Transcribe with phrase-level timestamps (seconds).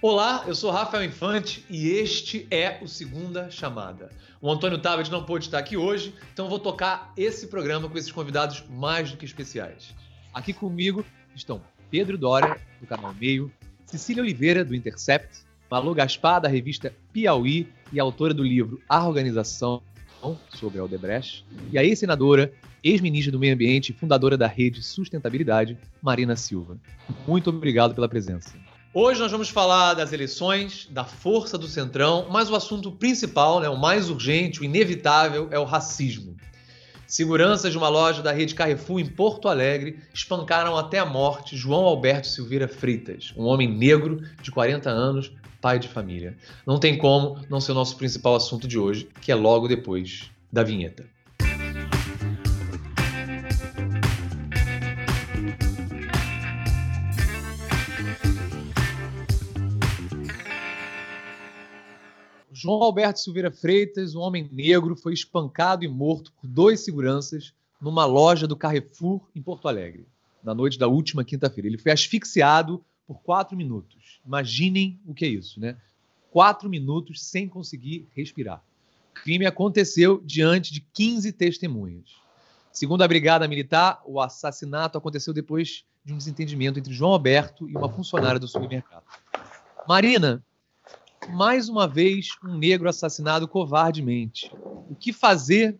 [0.00, 4.10] Olá, eu sou Rafael Infante e este é o Segunda Chamada.
[4.40, 8.12] O Antônio Tabet não pôde estar aqui hoje, então vou tocar esse programa com esses
[8.12, 9.92] convidados mais do que especiais.
[10.32, 13.50] Aqui comigo estão Pedro Dória, do canal Meio,
[13.86, 19.82] Cecília Oliveira, do Intercept, Malu Gaspar, da revista Piauí e autora do livro A Organização,
[20.54, 22.52] sobre a Odebrecht, e a ex-senadora,
[22.84, 26.78] ex-ministra do Meio Ambiente e fundadora da Rede Sustentabilidade, Marina Silva.
[27.26, 28.67] Muito obrigado pela presença.
[29.00, 33.68] Hoje nós vamos falar das eleições, da força do Centrão, mas o assunto principal, né,
[33.68, 36.36] o mais urgente, o inevitável, é o racismo.
[37.06, 41.84] Seguranças de uma loja da rede Carrefour em Porto Alegre espancaram até a morte João
[41.84, 45.30] Alberto Silveira Freitas, um homem negro de 40 anos,
[45.60, 46.36] pai de família.
[46.66, 50.28] Não tem como não ser o nosso principal assunto de hoje, que é logo depois
[50.52, 51.06] da vinheta.
[62.60, 68.04] João Alberto Silveira Freitas, um homem negro, foi espancado e morto por dois seguranças numa
[68.04, 70.08] loja do Carrefour em Porto Alegre,
[70.42, 71.68] na noite da última quinta-feira.
[71.68, 74.20] Ele foi asfixiado por quatro minutos.
[74.26, 75.76] Imaginem o que é isso, né?
[76.32, 78.60] Quatro minutos sem conseguir respirar.
[79.12, 82.10] O crime aconteceu diante de 15 testemunhas.
[82.72, 87.76] Segundo a Brigada Militar, o assassinato aconteceu depois de um desentendimento entre João Alberto e
[87.76, 89.04] uma funcionária do supermercado.
[89.86, 90.44] Marina,
[91.28, 94.50] mais uma vez um negro assassinado covardemente.
[94.88, 95.78] O que fazer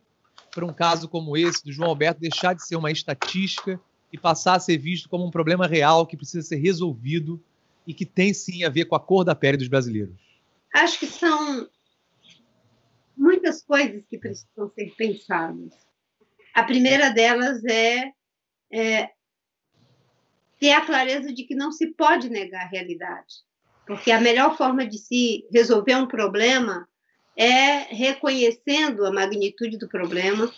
[0.55, 3.81] para um caso como esse do João Alberto deixar de ser uma estatística
[4.13, 7.43] e passar a ser visto como um problema real que precisa ser resolvido
[7.87, 10.17] e que tem sim a ver com a cor da pele dos brasileiros?
[10.75, 11.69] Acho que são
[13.17, 15.73] muitas coisas que precisam ser pensadas.
[16.55, 18.13] A primeira delas é,
[18.73, 19.11] é
[20.59, 23.48] ter a clareza de que não se pode negar a realidade
[23.89, 26.87] porque a melhor forma de se resolver um problema
[27.35, 30.53] é reconhecendo a magnitude do problema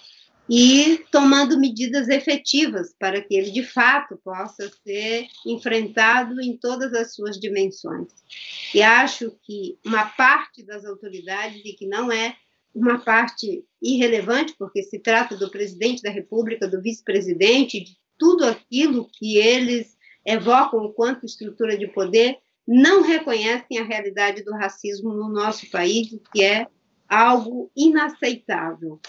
[0.49, 7.15] e tomando medidas efetivas para que ele de fato possa ser enfrentado em todas as
[7.15, 8.09] suas dimensões.
[8.75, 12.35] E acho que uma parte das autoridades, e que não é
[12.75, 19.09] uma parte irrelevante, porque se trata do presidente da República, do vice-presidente, de tudo aquilo
[19.13, 22.39] que eles evocam enquanto estrutura de poder,
[22.73, 26.69] não reconhecem a realidade do racismo no nosso país, que é
[27.09, 29.01] algo inaceitável.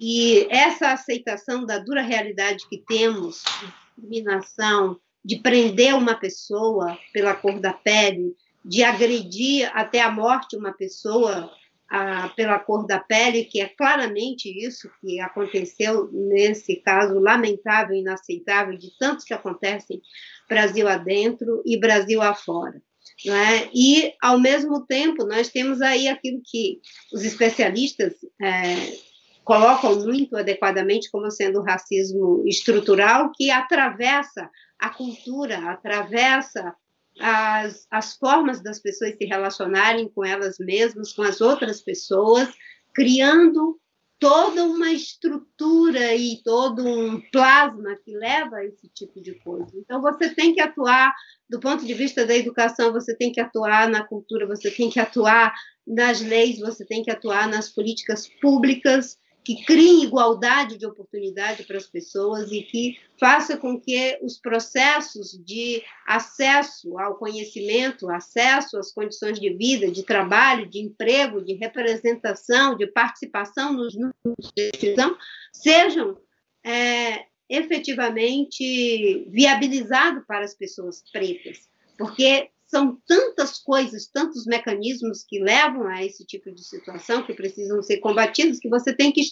[0.00, 3.66] E essa aceitação da dura realidade que temos, de
[4.02, 10.72] discriminação, de prender uma pessoa pela cor da pele, de agredir até a morte uma
[10.72, 11.52] pessoa
[11.88, 18.76] a, pela cor da pele, que é claramente isso que aconteceu nesse caso lamentável, inaceitável,
[18.76, 20.02] de tantos que acontecem
[20.48, 22.82] Brasil adentro e Brasil afora.
[23.26, 23.70] É?
[23.74, 26.80] E, ao mesmo tempo, nós temos aí aquilo que
[27.12, 28.98] os especialistas é,
[29.44, 36.74] colocam muito adequadamente como sendo o racismo estrutural, que atravessa a cultura, atravessa
[37.20, 42.48] as, as formas das pessoas se relacionarem com elas mesmas, com as outras pessoas,
[42.94, 43.78] criando
[44.24, 49.70] toda uma estrutura e todo um plasma que leva a esse tipo de coisa.
[49.74, 51.12] Então, você tem que atuar
[51.46, 54.98] do ponto de vista da educação, você tem que atuar na cultura, você tem que
[54.98, 55.52] atuar
[55.86, 61.76] nas leis, você tem que atuar nas políticas públicas que criem igualdade de oportunidade para
[61.76, 68.90] as pessoas e que faça com que os processos de acesso ao conhecimento, acesso às
[68.90, 75.16] condições de vida, de trabalho, de emprego, de representação, de participação nos núcleos de decisão
[75.52, 76.16] sejam
[76.64, 81.68] é, efetivamente viabilizados para as pessoas pretas,
[81.98, 87.80] porque são tantas coisas, tantos mecanismos que levam a esse tipo de situação que precisam
[87.80, 89.22] ser combatidos, que você tem que,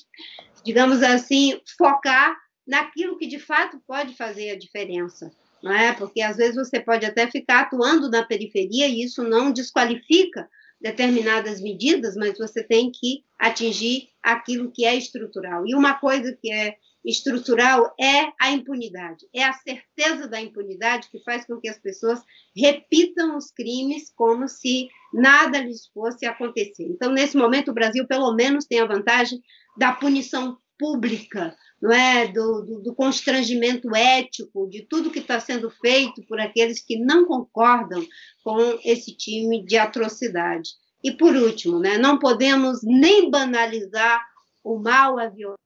[0.65, 5.33] digamos assim, focar naquilo que de fato pode fazer a diferença.
[5.61, 5.93] Não é?
[5.93, 10.49] Porque às vezes você pode até ficar atuando na periferia e isso não desqualifica
[10.81, 15.67] determinadas medidas, mas você tem que atingir aquilo que é estrutural.
[15.67, 21.23] E uma coisa que é estrutural é a impunidade, é a certeza da impunidade que
[21.25, 22.21] faz com que as pessoas
[22.57, 26.85] repitam os crimes como se nada lhes fosse acontecer.
[26.85, 29.41] Então, nesse momento, o Brasil, pelo menos, tem a vantagem
[29.77, 32.29] da punição pública, não é?
[32.29, 37.25] do, do, do constrangimento ético, de tudo que está sendo feito por aqueles que não
[37.25, 38.05] concordam
[38.43, 40.71] com esse time de atrocidade.
[41.03, 44.25] E, por último, né, não podemos nem banalizar
[44.63, 45.62] o mal, a violência,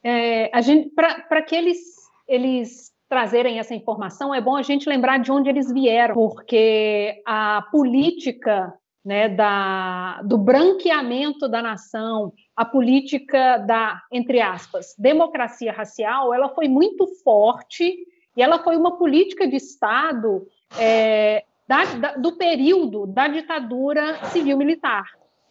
[0.04, 0.52] é
[0.94, 1.80] para que eles,
[2.28, 7.64] eles trazerem essa informação, é bom a gente lembrar de onde eles vieram, porque a
[7.72, 8.74] política
[9.08, 16.68] né, da, do branqueamento da nação, a política da, entre aspas, democracia racial, ela foi
[16.68, 17.96] muito forte
[18.36, 20.46] e ela foi uma política de Estado
[20.78, 25.06] é, da, da, do período da ditadura civil-militar.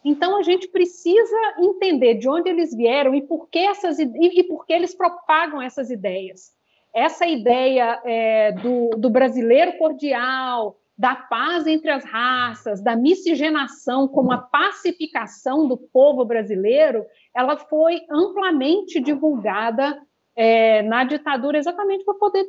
[0.05, 4.43] Então a gente precisa entender de onde eles vieram e por que essas e, e
[4.43, 6.55] por que eles propagam essas ideias.
[6.97, 14.31] Essa ideia é, do, do brasileiro cordial, da paz entre as raças, da miscigenação como
[14.31, 17.05] a pacificação do povo brasileiro,
[17.35, 20.01] ela foi amplamente divulgada
[20.35, 22.47] é, na ditadura exatamente para poder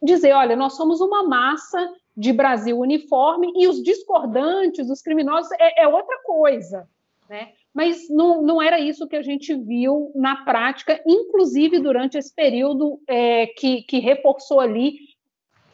[0.00, 5.82] dizer, olha, nós somos uma massa de Brasil uniforme e os discordantes, os criminosos, é,
[5.82, 6.88] é outra coisa,
[7.28, 7.48] né?
[7.74, 13.00] Mas não, não era isso que a gente viu na prática, inclusive durante esse período
[13.08, 14.96] é, que, que reforçou ali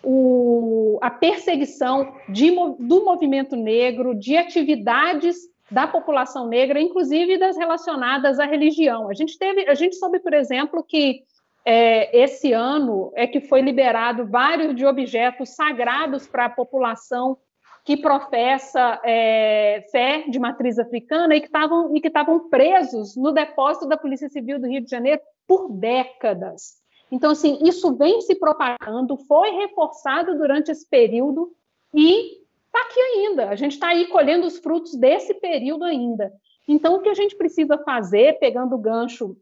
[0.02, 5.36] o, a perseguição de, do movimento negro, de atividades
[5.70, 9.10] da população negra, inclusive das relacionadas à religião.
[9.10, 11.22] A gente teve, a gente soube, por exemplo, que
[11.64, 17.36] é, esse ano é que foi liberado vários de objetos sagrados para a população
[17.88, 23.32] que professa é, fé de matriz africana e que estavam e que estavam presos no
[23.32, 26.82] depósito da Polícia Civil do Rio de Janeiro por décadas.
[27.10, 31.50] Então, assim, isso vem se propagando, foi reforçado durante esse período
[31.94, 33.48] e está aqui ainda.
[33.48, 36.30] A gente está aí colhendo os frutos desse período ainda.
[36.68, 39.34] Então, o que a gente precisa fazer, pegando o gancho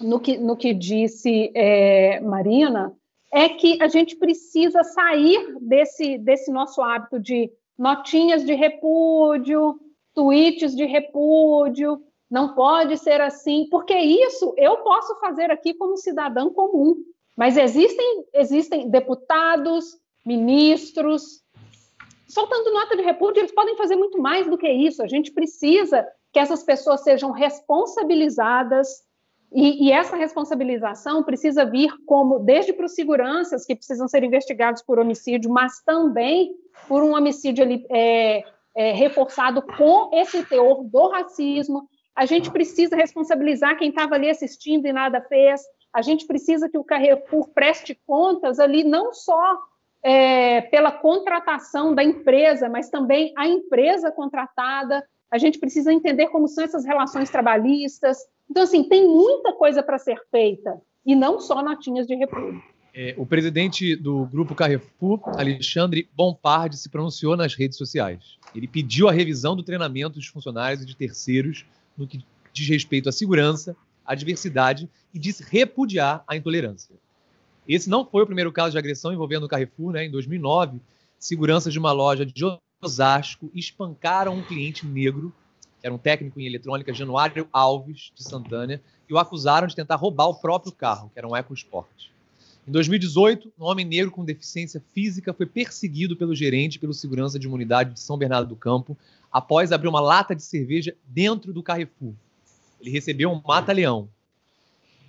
[0.00, 2.96] no que, no que disse é, Marina,
[3.32, 9.78] é que a gente precisa sair desse, desse nosso hábito de notinhas de repúdio,
[10.14, 16.52] tweets de repúdio, não pode ser assim, porque isso eu posso fazer aqui como cidadão
[16.52, 16.96] comum,
[17.36, 21.42] mas existem, existem deputados, ministros,
[22.26, 25.02] soltando nota de repúdio, eles podem fazer muito mais do que isso.
[25.02, 28.88] A gente precisa que essas pessoas sejam responsabilizadas,
[29.54, 34.80] e, e, essa responsabilização precisa vir como desde para os seguranças que precisam ser investigados
[34.80, 36.54] por homicídio, mas também
[36.88, 42.96] por um homicídio ali, é, é, reforçado com esse teor do racismo, a gente precisa
[42.96, 45.62] responsabilizar quem estava ali assistindo e nada fez.
[45.92, 49.58] A gente precisa que o Carrefour preste contas ali, não só
[50.02, 55.06] é, pela contratação da empresa, mas também a empresa contratada.
[55.30, 58.18] A gente precisa entender como são essas relações trabalhistas.
[58.50, 62.62] Então, assim, tem muita coisa para ser feita, e não só notinhas de repúdio.
[62.94, 68.36] É, o presidente do grupo Carrefour, Alexandre Bompardi, se pronunciou nas redes sociais.
[68.54, 71.64] Ele pediu a revisão do treinamento dos funcionários e de terceiros
[71.96, 72.22] no que
[72.52, 76.94] diz respeito à segurança, à diversidade e disse repudiar a intolerância.
[77.66, 79.92] Esse não foi o primeiro caso de agressão envolvendo o Carrefour.
[79.92, 80.04] Né?
[80.04, 80.78] Em 2009,
[81.18, 82.44] seguranças de uma loja de
[82.82, 85.32] Osasco espancaram um cliente negro,
[85.80, 89.96] que era um técnico em eletrônica, Januário Alves, de Santana, e o acusaram de tentar
[89.96, 92.12] roubar o próprio carro, que era um EcoSport.
[92.66, 97.48] Em 2018, um homem negro com deficiência física foi perseguido pelo gerente pelo segurança de
[97.48, 98.96] uma unidade de São Bernardo do Campo
[99.32, 102.14] após abrir uma lata de cerveja dentro do Carrefour.
[102.80, 104.08] Ele recebeu um mata-leão.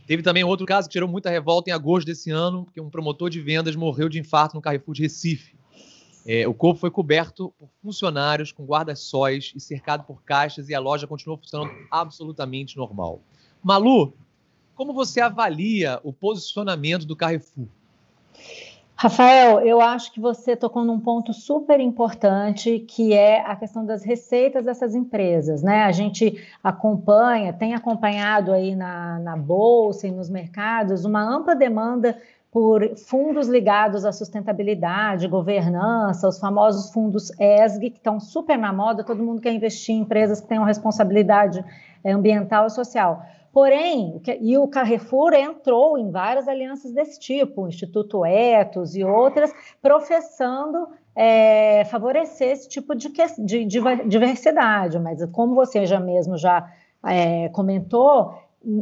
[0.07, 3.29] Teve também outro caso que gerou muita revolta em agosto desse ano, que um promotor
[3.29, 5.55] de vendas morreu de infarto no Carrefour de Recife.
[6.25, 10.79] É, o corpo foi coberto por funcionários com guarda-sóis e cercado por caixas e a
[10.79, 13.21] loja continuou funcionando absolutamente normal.
[13.61, 14.13] Malu,
[14.75, 17.67] Como você avalia o posicionamento do Carrefour?
[18.95, 24.03] Rafael, eu acho que você tocou num ponto super importante, que é a questão das
[24.03, 25.83] receitas dessas empresas, né?
[25.83, 32.17] A gente acompanha, tem acompanhado aí na, na bolsa e nos mercados uma ampla demanda
[32.53, 39.03] por fundos ligados à sustentabilidade, governança, os famosos fundos ESG, que estão super na moda,
[39.03, 41.65] todo mundo quer investir em empresas que tenham responsabilidade
[42.03, 43.25] eh, ambiental e social.
[43.51, 49.51] Porém, e o Carrefour entrou em várias alianças desse tipo, o Instituto Etos e outras,
[49.81, 54.99] professando é, favorecer esse tipo de, de, de, diversidade.
[54.99, 56.71] Mas como você já mesmo já
[57.03, 58.35] é, comentou,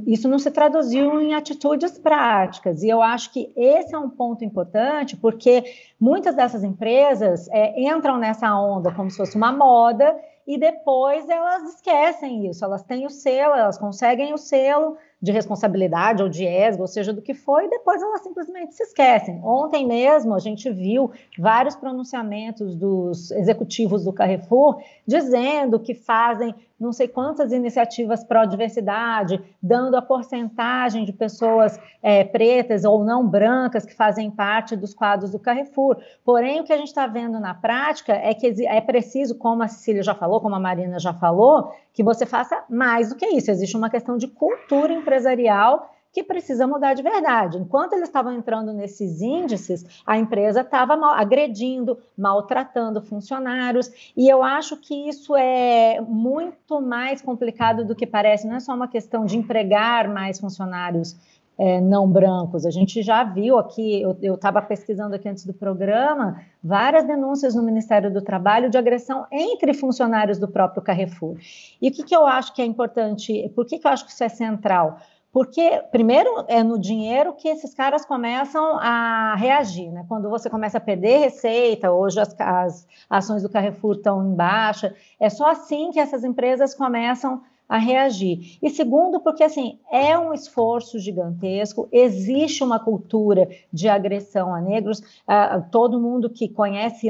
[0.05, 2.83] isso não se traduziu em atitudes práticas.
[2.83, 5.63] E eu acho que esse é um ponto importante, porque
[5.99, 11.75] muitas dessas empresas é, entram nessa onda como se fosse uma moda e depois elas
[11.75, 12.63] esquecem isso.
[12.63, 17.13] Elas têm o selo, elas conseguem o selo, de responsabilidade ou de ESG, ou seja,
[17.13, 19.39] do que foi, e depois elas simplesmente se esquecem.
[19.43, 26.91] Ontem mesmo a gente viu vários pronunciamentos dos executivos do Carrefour dizendo que fazem não
[26.91, 33.93] sei quantas iniciativas pró-diversidade, dando a porcentagem de pessoas é, pretas ou não brancas que
[33.93, 35.97] fazem parte dos quadros do Carrefour.
[36.25, 39.67] Porém, o que a gente está vendo na prática é que é preciso, como a
[39.67, 43.51] Cecília já falou, como a Marina já falou, que você faça mais do que isso.
[43.51, 47.57] Existe uma questão de cultura empresarial que precisa mudar de verdade.
[47.57, 54.75] Enquanto eles estavam entrando nesses índices, a empresa estava agredindo, maltratando funcionários, e eu acho
[54.77, 58.47] que isso é muito mais complicado do que parece.
[58.47, 61.15] Não é só uma questão de empregar mais funcionários
[61.57, 62.65] é, não brancos.
[62.65, 67.63] A gente já viu aqui, eu estava pesquisando aqui antes do programa, várias denúncias no
[67.63, 71.37] Ministério do Trabalho de agressão entre funcionários do próprio Carrefour.
[71.81, 74.11] E o que, que eu acho que é importante, por que, que eu acho que
[74.11, 74.97] isso é central?
[75.31, 80.03] Porque, primeiro, é no dinheiro que esses caras começam a reagir, né?
[80.09, 84.93] Quando você começa a perder receita, hoje as, as ações do Carrefour estão em baixa,
[85.17, 88.59] é só assim que essas empresas começam a reagir.
[88.61, 94.99] E segundo, porque assim é um esforço gigantesco, existe uma cultura de agressão a negros.
[94.99, 97.09] Uh, todo mundo que conhece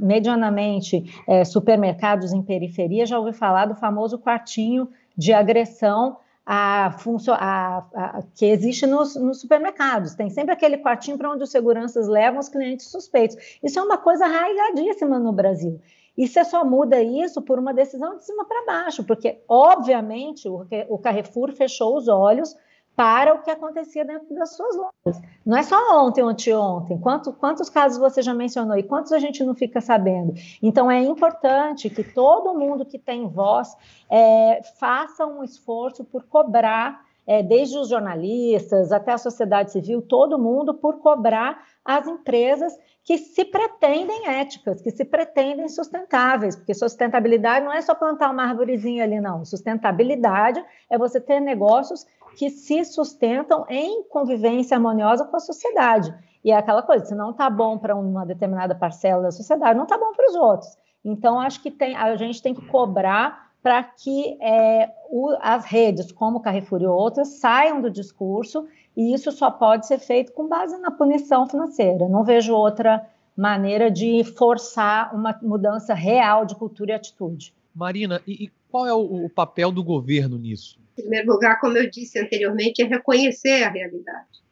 [0.00, 7.78] medianamente uh, supermercados em periferia já ouviu falar do famoso quartinho de agressão a, a,
[7.94, 10.16] a, que existe nos, nos, supermercados.
[10.16, 13.36] Tem sempre aquele quartinho para onde os seguranças levam os clientes suspeitos.
[13.62, 15.80] Isso é uma coisa arraigadíssima no Brasil.
[16.16, 20.98] E você só muda isso por uma decisão de cima para baixo, porque, obviamente, o,
[20.98, 22.54] Carrefour fechou os olhos
[22.94, 25.22] para o que acontecia dentro das suas lojas.
[25.46, 26.98] Não é só ontem anteontem.
[26.98, 30.34] Quanto, quantos casos você já mencionou e quantos a gente não fica sabendo?
[30.62, 33.74] Então, é importante que todo mundo que tem voz
[34.10, 40.38] é, faça um esforço por cobrar, é, desde os jornalistas até a sociedade civil, todo
[40.38, 42.72] mundo, por cobrar as empresas
[43.04, 48.44] que se pretendem éticas, que se pretendem sustentáveis, porque sustentabilidade não é só plantar uma
[48.44, 49.44] árvorezinha ali, não.
[49.44, 56.14] Sustentabilidade é você ter negócios que se sustentam em convivência harmoniosa com a sociedade.
[56.44, 59.84] E é aquela coisa, se não está bom para uma determinada parcela da sociedade, não
[59.84, 60.76] está bom para os outros.
[61.04, 66.10] Então, acho que tem, a gente tem que cobrar para que é, o, as redes,
[66.10, 68.66] como Carrefour e outras, saiam do discurso
[68.96, 72.08] e isso só pode ser feito com base na punição financeira.
[72.08, 77.54] Não vejo outra maneira de forçar uma mudança real de cultura e atitude.
[77.74, 80.78] Marina, e, e qual é o, o, papel do governo nisso?
[80.98, 84.42] Em primeiro lugar, como eu disse anteriormente, é reconhecer a realidade.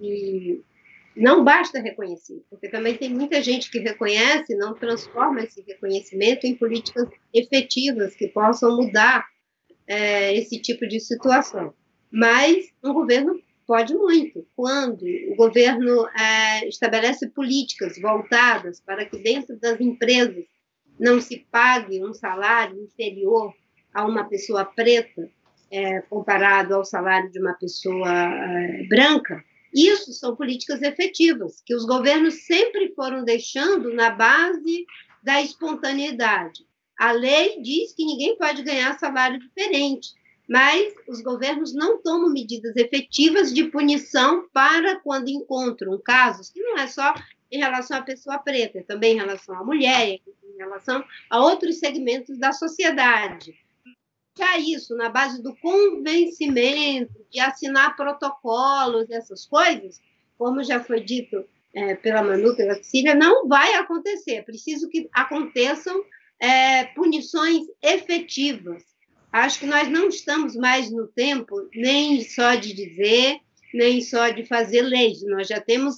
[0.00, 0.60] E
[1.16, 6.54] não basta reconhecer, porque também tem muita gente que reconhece não transforma esse reconhecimento em
[6.54, 9.24] políticas efetivas que possam mudar
[9.86, 11.72] é, esse tipo de situação.
[12.10, 14.46] Mas um governo Pode muito.
[14.54, 20.44] Quando o governo é, estabelece políticas voltadas para que dentro das empresas
[21.00, 23.54] não se pague um salário inferior
[23.92, 25.30] a uma pessoa preta
[25.70, 29.42] é, comparado ao salário de uma pessoa é, branca,
[29.74, 34.86] isso são políticas efetivas que os governos sempre foram deixando na base
[35.22, 36.64] da espontaneidade.
[36.98, 40.08] A lei diz que ninguém pode ganhar salário diferente
[40.48, 46.78] mas os governos não tomam medidas efetivas de punição para quando encontram casos, que não
[46.78, 47.14] é só
[47.50, 51.78] em relação à pessoa preta, é também em relação à mulher, em relação a outros
[51.78, 53.54] segmentos da sociedade.
[54.36, 60.00] Já isso, na base do convencimento, de assinar protocolos, essas coisas,
[60.36, 64.36] como já foi dito é, pela Manu, pela Cecília, não vai acontecer.
[64.36, 66.04] É preciso que aconteçam
[66.40, 68.82] é, punições efetivas
[69.34, 73.40] Acho que nós não estamos mais no tempo nem só de dizer,
[73.74, 75.24] nem só de fazer leis.
[75.24, 75.96] Nós já temos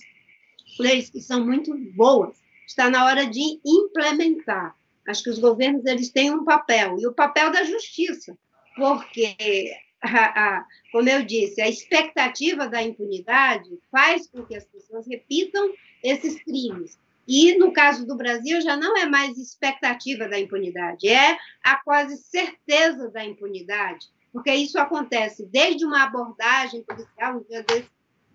[0.80, 2.34] leis que são muito boas.
[2.66, 4.74] Está na hora de implementar.
[5.06, 8.36] Acho que os governos eles têm um papel e o papel da justiça,
[8.76, 9.36] porque
[10.92, 15.72] como eu disse, a expectativa da impunidade faz com que as pessoas repitam
[16.02, 16.98] esses crimes.
[17.26, 22.16] E no caso do Brasil já não é mais expectativa da impunidade, é a quase
[22.18, 27.90] certeza da impunidade, porque isso acontece desde uma abordagem policial, um dia desse,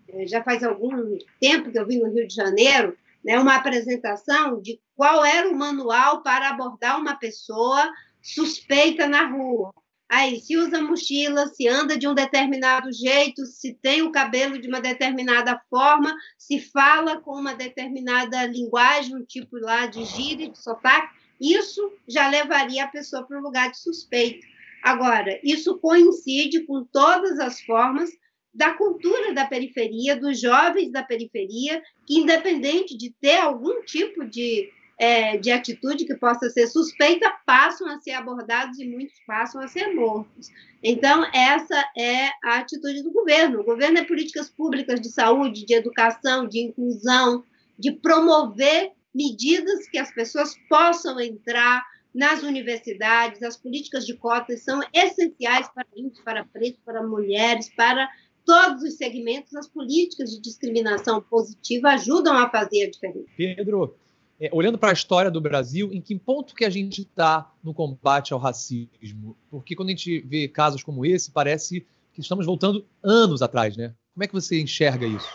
[0.08, 4.60] eh, já faz algum tempo que eu vim no Rio de Janeiro, né, uma apresentação
[4.60, 9.72] de qual era o manual para abordar uma pessoa suspeita na rua.
[10.08, 14.68] Aí, se usa mochila, se anda de um determinado jeito, se tem o cabelo de
[14.68, 20.62] uma determinada forma, se fala com uma determinada linguagem, um tipo lá de gíria, de
[20.62, 24.46] sotaque, isso já levaria a pessoa para o lugar de suspeito.
[24.82, 28.10] Agora, isso coincide com todas as formas
[28.54, 34.70] da cultura da periferia, dos jovens da periferia, que, independente de ter algum tipo de
[34.98, 39.66] é, de atitude que possa ser suspeita passam a ser abordados e muitos passam a
[39.66, 40.48] ser mortos.
[40.80, 43.60] Então, essa é a atitude do governo.
[43.60, 47.42] O governo é políticas públicas de saúde, de educação, de inclusão,
[47.76, 53.42] de promover medidas que as pessoas possam entrar nas universidades.
[53.42, 58.08] As políticas de cotas são essenciais para índios, para pretos, para mulheres, para
[58.44, 59.54] todos os segmentos.
[59.54, 63.26] As políticas de discriminação positiva ajudam a fazer a diferença.
[63.36, 63.96] Pedro,
[64.40, 67.72] é, olhando para a história do Brasil, em que ponto que a gente está no
[67.72, 69.36] combate ao racismo?
[69.50, 73.94] Porque quando a gente vê casos como esse, parece que estamos voltando anos atrás, né?
[74.12, 75.28] Como é que você enxerga isso?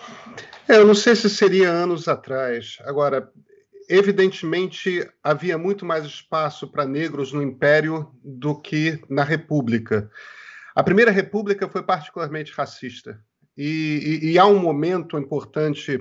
[0.68, 2.78] É, eu não sei se seria anos atrás.
[2.82, 3.32] Agora,
[3.90, 10.12] evidentemente, havia muito mais espaço para negros no Império do que na República.
[10.78, 13.20] A Primeira República foi particularmente racista.
[13.58, 15.98] E, e, e há um momento importante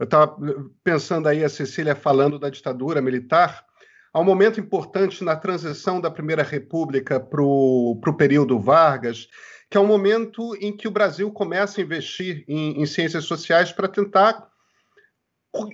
[0.00, 0.34] eu estava
[0.82, 3.62] pensando aí a Cecília falando da ditadura militar.
[4.10, 9.28] Há um momento importante na transição da Primeira República para o período Vargas,
[9.68, 13.70] que é um momento em que o Brasil começa a investir em, em ciências sociais
[13.70, 14.48] para tentar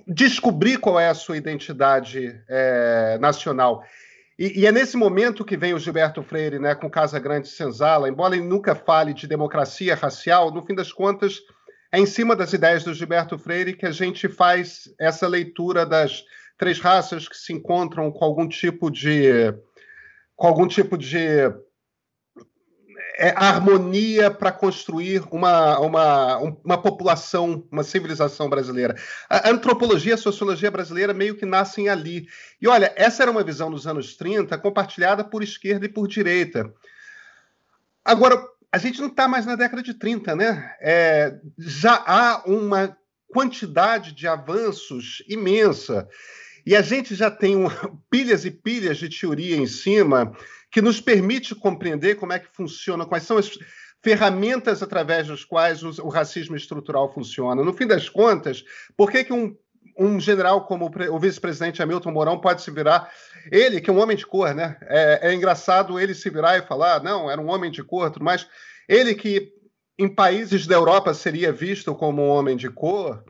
[0.04, 3.85] descobrir qual é a sua identidade é, nacional.
[4.40, 8.09] E, e, é nesse momento que vem o Gilberto Freire né, com Casa Grande Senzala,
[8.09, 11.42] embora ele nunca fale de democracia racial, no fim das contas
[11.92, 16.24] é em cima das ideias do Gilberto Freire que a gente faz essa leitura das
[16.57, 19.53] três raças que se encontram com algum tipo de
[20.35, 21.18] com algum tipo de
[23.16, 28.96] é, harmonia para construir uma, uma, uma população, uma civilização brasileira.
[29.29, 32.27] A antropologia a sociologia brasileira meio que nascem ali.
[32.61, 36.73] E olha, essa era uma visão nos anos 30 compartilhada por esquerda e por direita.
[38.05, 38.42] Agora,
[38.73, 40.75] a gente não está mais na década de 30, né?
[40.81, 42.96] É, já há uma
[43.29, 46.09] quantidade de avanços imensa.
[46.64, 47.70] E a gente já tem uma,
[48.11, 50.37] pilhas e pilhas de teoria em cima
[50.70, 53.59] que nos permite compreender como é que funciona, quais são as
[54.03, 57.62] ferramentas através das quais o, o racismo estrutural funciona.
[57.62, 58.64] No fim das contas,
[58.96, 59.57] por que, que um,
[59.99, 63.11] um general como o, vice-presidente Hamilton Mourão pode se virar
[63.51, 64.77] ele, que é um homem de cor, né?
[64.83, 68.46] É, é engraçado ele se virar e falar, não, era um homem de cor, mais.
[68.88, 69.53] Ele que
[69.99, 73.23] em países da Europa seria visto como um homem de cor,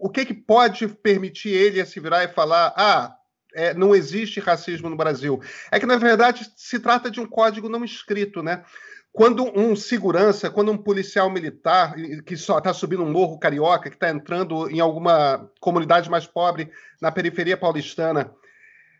[0.00, 3.14] o que, que pode permitir ele a se virar e falar, ah,
[3.54, 5.40] é, não existe racismo no Brasil?
[5.70, 8.64] É que, na verdade, se trata de um código não escrito, né?
[9.12, 13.96] Quando um segurança, quando um policial militar que só está subindo um morro carioca, que
[13.96, 18.32] está entrando em alguma comunidade mais pobre na periferia paulistana,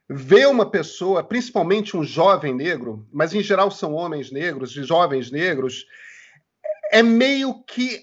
[0.08, 5.86] ver uma pessoa, principalmente um jovem negro, mas em geral são homens negros, jovens negros,
[6.90, 8.02] é meio que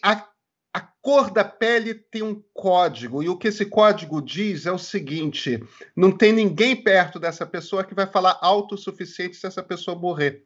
[0.78, 4.78] a cor da pele tem um código, e o que esse código diz é o
[4.78, 5.60] seguinte:
[5.96, 10.46] não tem ninguém perto dessa pessoa que vai falar autossuficiente se essa pessoa morrer.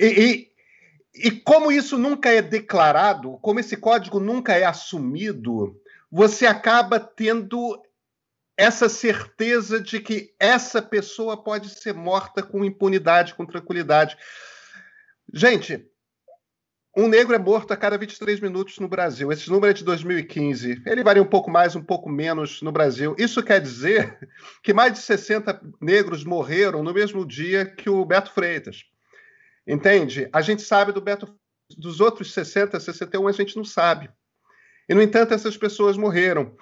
[0.00, 0.06] E,
[1.14, 5.78] e, e como isso nunca é declarado, como esse código nunca é assumido,
[6.10, 7.78] você acaba tendo
[8.56, 14.16] essa certeza de que essa pessoa pode ser morta com impunidade, com tranquilidade.
[15.34, 15.86] Gente,
[16.94, 19.32] um negro é morto a cada 23 minutos no Brasil.
[19.32, 20.82] Esse número é de 2015.
[20.84, 23.16] Ele varia um pouco mais, um pouco menos no Brasil.
[23.18, 24.18] Isso quer dizer
[24.62, 28.84] que mais de 60 negros morreram no mesmo dia que o Beto Freitas.
[29.66, 30.28] Entende?
[30.32, 31.34] A gente sabe do Beto
[31.78, 34.10] dos outros 60, 61 a gente não sabe.
[34.86, 36.54] E no entanto essas pessoas morreram.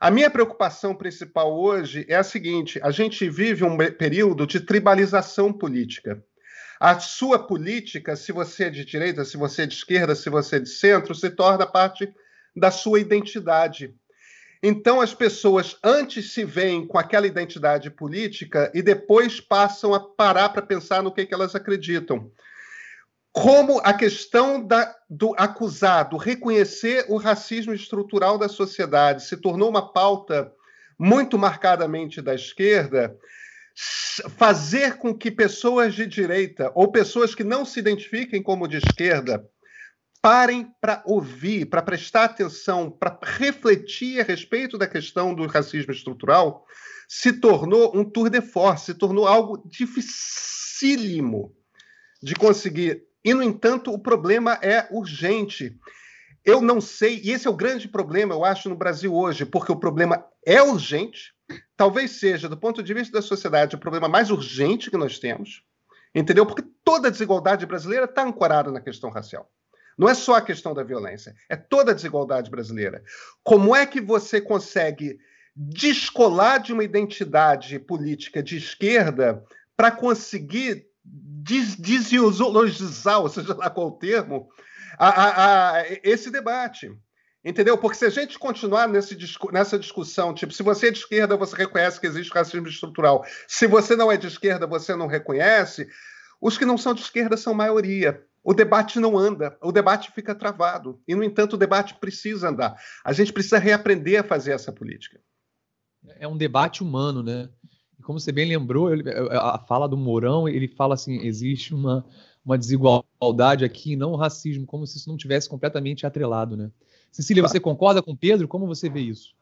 [0.00, 5.52] A minha preocupação principal hoje é a seguinte: a gente vive um período de tribalização
[5.52, 6.22] política.
[6.80, 10.56] A sua política, se você é de direita, se você é de esquerda, se você
[10.56, 12.12] é de centro, se torna parte
[12.54, 13.94] da sua identidade.
[14.62, 20.48] Então, as pessoas antes se veem com aquela identidade política e depois passam a parar
[20.48, 22.30] para pensar no que, que elas acreditam.
[23.32, 29.92] Como a questão da, do acusado reconhecer o racismo estrutural da sociedade se tornou uma
[29.92, 30.50] pauta
[30.98, 33.14] muito marcadamente da esquerda,
[33.76, 39.46] fazer com que pessoas de direita ou pessoas que não se identifiquem como de esquerda
[40.22, 46.64] parem para ouvir, para prestar atenção, para refletir a respeito da questão do racismo estrutural,
[47.06, 51.54] se tornou um tour de force, se tornou algo dificílimo
[52.20, 53.04] de conseguir.
[53.24, 55.78] E, no entanto, o problema é urgente.
[56.44, 59.70] Eu não sei, e esse é o grande problema, eu acho, no Brasil hoje, porque
[59.70, 61.35] o problema é urgente,
[61.76, 65.62] talvez seja, do ponto de vista da sociedade, o problema mais urgente que nós temos,
[66.14, 66.46] entendeu?
[66.46, 69.50] Porque toda a desigualdade brasileira está ancorada na questão racial.
[69.98, 73.02] Não é só a questão da violência, é toda a desigualdade brasileira.
[73.42, 75.18] Como é que você consegue
[75.54, 79.42] descolar de uma identidade política de esquerda
[79.74, 84.48] para conseguir des desideologizar, ou seja lá qual o termo,
[84.98, 86.90] a, a, a, esse debate.
[87.46, 87.78] Entendeu?
[87.78, 89.16] Porque se a gente continuar nesse,
[89.52, 93.24] nessa discussão, tipo, se você é de esquerda, você reconhece que existe racismo estrutural.
[93.46, 95.86] Se você não é de esquerda, você não reconhece.
[96.40, 98.20] Os que não são de esquerda são maioria.
[98.42, 101.00] O debate não anda, o debate fica travado.
[101.06, 102.74] E, no entanto, o debate precisa andar.
[103.04, 105.20] A gente precisa reaprender a fazer essa política.
[106.18, 107.48] É um debate humano, né?
[107.96, 108.88] E como você bem lembrou,
[109.30, 112.04] a fala do Mourão, ele fala assim: existe uma,
[112.44, 116.72] uma desigualdade aqui, não o racismo, como se isso não tivesse completamente atrelado, né?
[117.16, 118.46] Cecília, você concorda com Pedro?
[118.46, 119.34] Como você vê isso?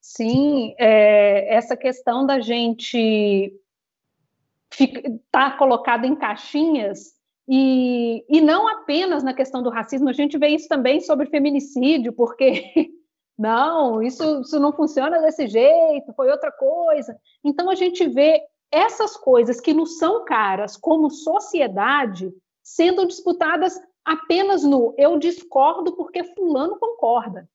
[0.00, 3.52] Sim, é, essa questão da gente
[4.78, 7.16] estar tá colocado em caixinhas
[7.48, 12.12] e, e não apenas na questão do racismo, a gente vê isso também sobre feminicídio,
[12.12, 12.92] porque
[13.36, 17.16] não, isso, isso não funciona desse jeito, foi outra coisa.
[17.42, 24.62] Então a gente vê essas coisas que nos são caras como sociedade sendo disputadas apenas
[24.62, 27.48] no eu discordo porque fulano concorda.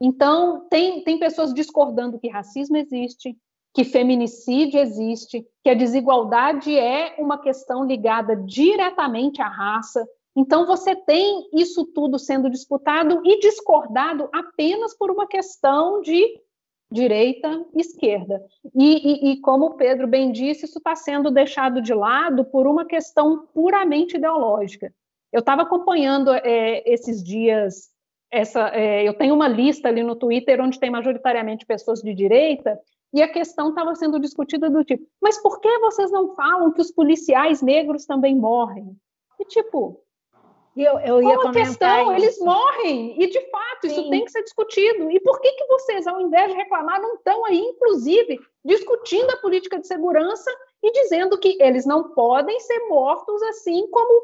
[0.00, 3.36] Então, tem, tem pessoas discordando que racismo existe,
[3.72, 10.06] que feminicídio existe, que a desigualdade é uma questão ligada diretamente à raça.
[10.36, 16.40] Então, você tem isso tudo sendo disputado e discordado apenas por uma questão de
[16.90, 18.40] direita esquerda.
[18.74, 22.66] E, e, e como o Pedro bem disse, isso está sendo deixado de lado por
[22.66, 24.92] uma questão puramente ideológica.
[25.34, 27.90] Eu estava acompanhando é, esses dias,
[28.30, 32.78] essa, é, eu tenho uma lista ali no Twitter onde tem majoritariamente pessoas de direita,
[33.12, 36.80] e a questão estava sendo discutida do tipo, mas por que vocês não falam que
[36.80, 38.96] os policiais negros também morrem?
[39.40, 40.00] E tipo,
[40.76, 42.12] eu, eu ia qual a questão?
[42.12, 42.24] Isso.
[42.24, 43.88] Eles morrem, e de fato, Sim.
[43.88, 45.10] isso tem que ser discutido.
[45.10, 49.36] E por que, que vocês, ao invés de reclamar, não estão aí, inclusive, discutindo a
[49.38, 50.48] política de segurança
[50.80, 54.22] e dizendo que eles não podem ser mortos assim como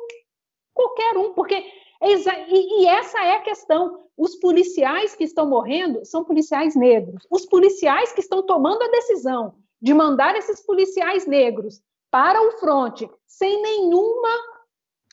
[0.81, 1.63] qualquer um, porque
[2.03, 4.01] e, e, essa é a questão.
[4.17, 7.27] Os policiais que estão morrendo são policiais negros.
[7.31, 13.09] Os policiais que estão tomando a decisão de mandar esses policiais negros para o fronte
[13.27, 14.29] sem nenhuma,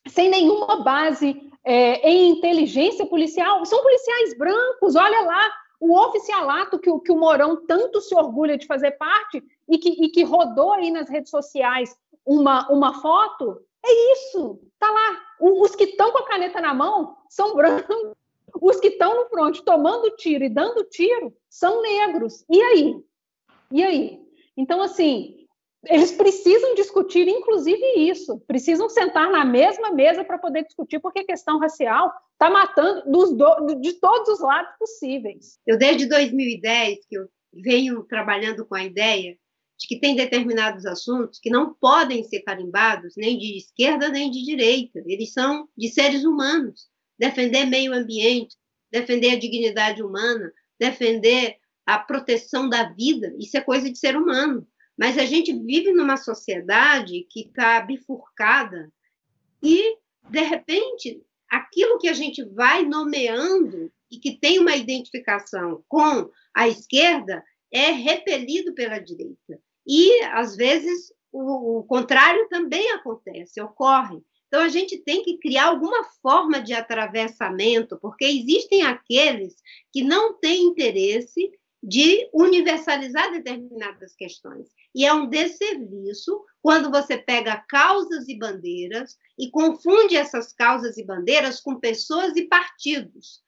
[0.07, 4.95] sem nenhuma base é, em inteligência policial são policiais brancos.
[4.95, 9.77] Olha lá o oficialato que, que o Mourão tanto se orgulha de fazer parte e
[9.77, 15.26] que, e que rodou aí nas redes sociais uma, uma foto é isso, tá lá.
[15.39, 17.95] Os que estão com a caneta na mão são brancos.
[18.61, 22.43] Os que estão no front tomando tiro e dando tiro são negros.
[22.49, 22.95] E aí?
[23.71, 24.21] E aí?
[24.55, 25.47] Então, assim,
[25.85, 28.39] eles precisam discutir, inclusive, isso.
[28.47, 33.75] Precisam sentar na mesma mesa para poder discutir, porque a questão racial está matando do,
[33.79, 35.59] de todos os lados possíveis.
[35.65, 39.37] Eu, desde 2010, que eu venho trabalhando com a ideia
[39.77, 44.43] de que tem determinados assuntos que não podem ser carimbados nem de esquerda nem de
[44.43, 45.03] direita.
[45.05, 46.87] Eles são de seres humanos.
[47.19, 48.55] Defender meio ambiente,
[48.91, 54.67] defender a dignidade humana, defender a proteção da vida, isso é coisa de ser humano.
[54.97, 58.91] Mas a gente vive numa sociedade que está bifurcada
[59.63, 59.95] e,
[60.29, 66.67] de repente, aquilo que a gente vai nomeando e que tem uma identificação com a
[66.67, 69.61] esquerda é repelido pela direita.
[69.87, 74.21] E, às vezes, o, o contrário também acontece, ocorre.
[74.47, 79.55] Então, a gente tem que criar alguma forma de atravessamento, porque existem aqueles
[79.91, 81.51] que não têm interesse
[81.83, 84.69] de universalizar determinadas questões.
[84.95, 91.03] E é um desserviço quando você pega causas e bandeiras e confunde essas causas e
[91.05, 93.41] bandeiras com pessoas e partidos.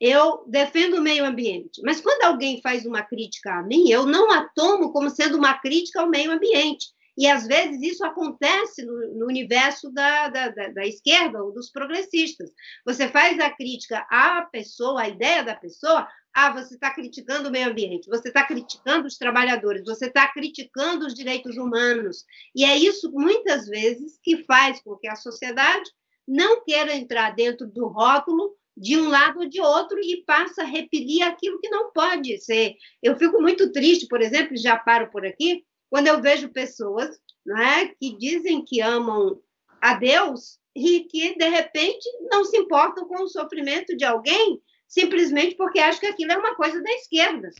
[0.00, 4.30] Eu defendo o meio ambiente, mas quando alguém faz uma crítica a mim, eu não
[4.30, 6.86] a tomo como sendo uma crítica ao meio ambiente.
[7.18, 11.70] E às vezes isso acontece no, no universo da, da, da, da, esquerda ou dos
[11.70, 12.50] progressistas.
[12.86, 17.52] Você faz a crítica à pessoa, à ideia da pessoa, ah, você está criticando o
[17.52, 22.24] meio ambiente, você está criticando os trabalhadores, você está criticando os direitos humanos.
[22.54, 25.90] E é isso, muitas vezes, que faz com que a sociedade
[26.26, 30.66] não queira entrar dentro do rótulo de um lado ou de outro e passa a
[30.66, 32.76] repelir aquilo que não pode ser.
[33.02, 37.88] Eu fico muito triste, por exemplo, já paro por aqui, quando eu vejo pessoas né,
[38.00, 39.40] que dizem que amam
[39.80, 45.54] a Deus e que, de repente, não se importam com o sofrimento de alguém simplesmente
[45.54, 47.50] porque acham que aquilo é uma coisa da esquerda.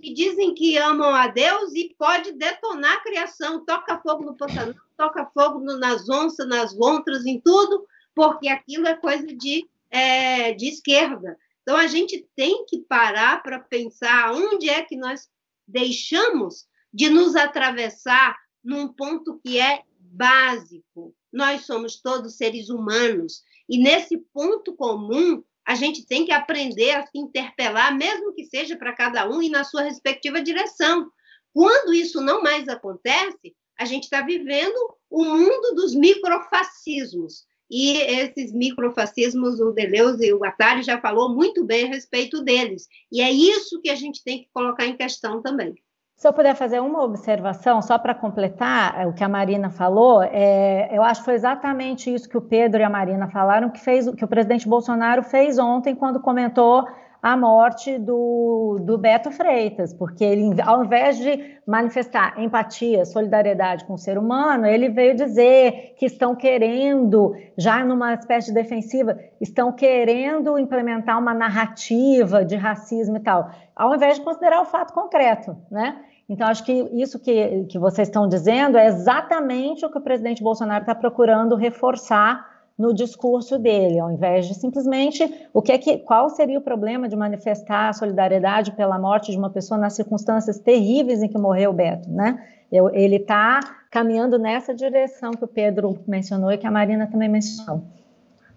[0.00, 4.74] E dizem que amam a Deus e pode detonar a criação, toca fogo no Pantanal,
[4.96, 10.68] toca fogo nas onças, nas lontras, em tudo, porque aquilo é coisa de, é, de
[10.68, 11.36] esquerda.
[11.62, 15.28] Então, a gente tem que parar para pensar onde é que nós
[15.66, 21.14] deixamos de nos atravessar num ponto que é básico.
[21.32, 27.06] Nós somos todos seres humanos, e nesse ponto comum, a gente tem que aprender a
[27.06, 31.10] se interpelar, mesmo que seja para cada um e na sua respectiva direção.
[31.52, 34.76] Quando isso não mais acontece, a gente está vivendo
[35.10, 37.44] o mundo dos microfascismos.
[37.70, 42.86] E esses microfascismos, o Deleuze e o Guattari já falou muito bem a respeito deles.
[43.12, 45.74] E é isso que a gente tem que colocar em questão também.
[46.16, 50.88] Se eu puder fazer uma observação, só para completar o que a Marina falou, é,
[50.92, 54.10] eu acho que foi exatamente isso que o Pedro e a Marina falaram, que, fez,
[54.10, 56.84] que o presidente Bolsonaro fez ontem quando comentou
[57.22, 63.94] a morte do, do Beto Freitas, porque ele, ao invés de manifestar empatia, solidariedade com
[63.94, 69.72] o ser humano, ele veio dizer que estão querendo, já numa espécie de defensiva, estão
[69.72, 75.56] querendo implementar uma narrativa de racismo e tal, ao invés de considerar o fato concreto,
[75.70, 76.04] né?
[76.28, 80.42] Então, acho que isso que, que vocês estão dizendo é exatamente o que o presidente
[80.42, 85.98] Bolsonaro está procurando reforçar no discurso dele, ao invés de simplesmente o que é que,
[85.98, 90.60] qual seria o problema de manifestar a solidariedade pela morte de uma pessoa nas circunstâncias
[90.60, 92.46] terríveis em que morreu o Beto, né?
[92.70, 93.60] Eu, ele está
[93.90, 97.82] caminhando nessa direção que o Pedro mencionou e que a Marina também mencionou.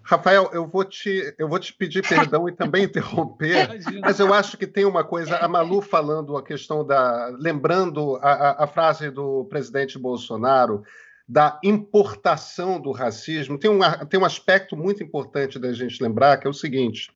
[0.04, 3.68] Rafael, eu vou te, eu vou te pedir perdão e também interromper,
[4.02, 7.32] mas eu acho que tem uma coisa, a Malu falando a questão da.
[7.38, 10.82] lembrando a, a, a frase do presidente Bolsonaro
[11.28, 16.46] da importação do racismo, tem um, tem um aspecto muito importante da gente lembrar, que
[16.46, 17.12] é o seguinte: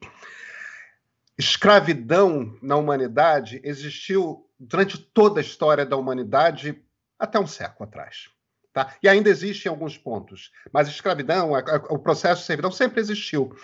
[1.39, 6.83] escravidão na humanidade existiu durante toda a história da humanidade
[7.19, 8.31] até um século atrás.
[8.73, 8.95] Tá?
[9.03, 10.51] E ainda existe em alguns pontos.
[10.73, 11.53] Mas a escravidão,
[11.89, 13.57] o processo de servidão sempre existiu.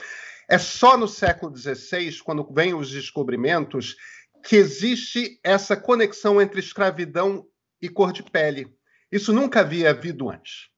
[0.49, 3.97] É só no século XVI, quando vêm os descobrimentos,
[4.43, 7.47] que existe essa conexão entre escravidão
[7.81, 8.75] e cor de pele.
[9.13, 10.73] Isso nunca havia havido antes.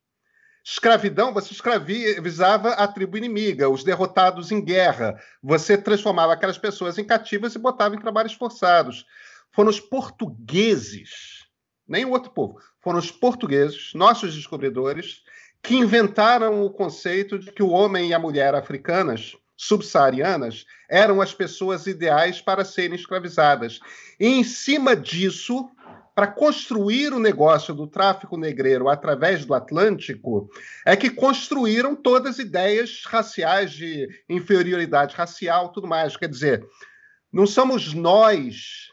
[0.62, 5.18] Escravidão, você escravizava a tribo inimiga, os derrotados em guerra.
[5.42, 9.07] Você transformava aquelas pessoas em cativas e botava em trabalhos forçados.
[9.53, 11.44] Foram os portugueses
[11.87, 12.59] nem o outro povo.
[12.81, 15.23] Foram os portugueses, nossos descobridores,
[15.62, 21.33] que inventaram o conceito de que o homem e a mulher africanas, subsaarianas, eram as
[21.33, 23.81] pessoas ideais para serem escravizadas.
[24.18, 25.70] E em cima disso,
[26.14, 30.48] para construir o negócio do tráfico negreiro através do Atlântico,
[30.87, 36.16] é que construíram todas as ideias raciais de inferioridade racial, tudo mais.
[36.16, 36.64] Quer dizer,
[37.33, 38.92] não somos nós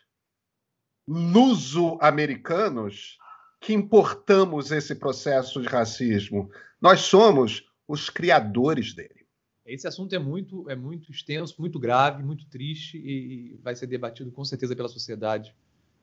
[1.08, 3.20] luso-americanos
[3.60, 6.50] que importamos esse processo de racismo.
[6.82, 9.28] Nós somos os criadores dele.
[9.64, 14.32] Esse assunto é muito, é muito extenso, muito grave, muito triste e vai ser debatido
[14.32, 15.56] com certeza pela sociedade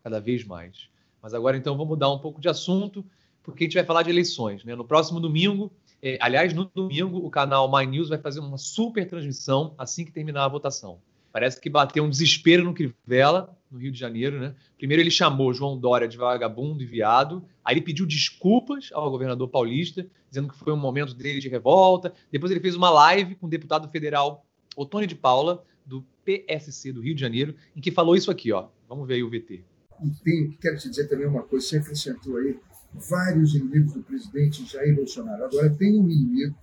[0.03, 0.89] cada vez mais.
[1.23, 3.05] Mas agora então vamos mudar um pouco de assunto,
[3.43, 4.65] porque a gente vai falar de eleições.
[4.65, 4.75] Né?
[4.75, 9.07] No próximo domingo, eh, aliás, no domingo, o canal My News vai fazer uma super
[9.07, 11.01] transmissão assim que terminar a votação.
[11.33, 14.55] Parece que bateu um desespero no Crivella, no Rio de Janeiro, né?
[14.77, 19.49] Primeiro ele chamou João Dória de vagabundo e viado, aí ele pediu desculpas ao governador
[19.49, 22.13] paulista, dizendo que foi um momento dele de revolta.
[22.33, 27.01] Depois ele fez uma live com o deputado federal Otônio de Paula, do PSC do
[27.01, 28.69] Rio de Janeiro, em que falou isso aqui, ó.
[28.89, 29.65] Vamos ver aí o VT.
[30.03, 32.59] E tem, quero te dizer também uma coisa, você acrescentou aí
[32.95, 35.45] vários inimigos do presidente Jair Bolsonaro.
[35.45, 36.55] Agora tem um inimigo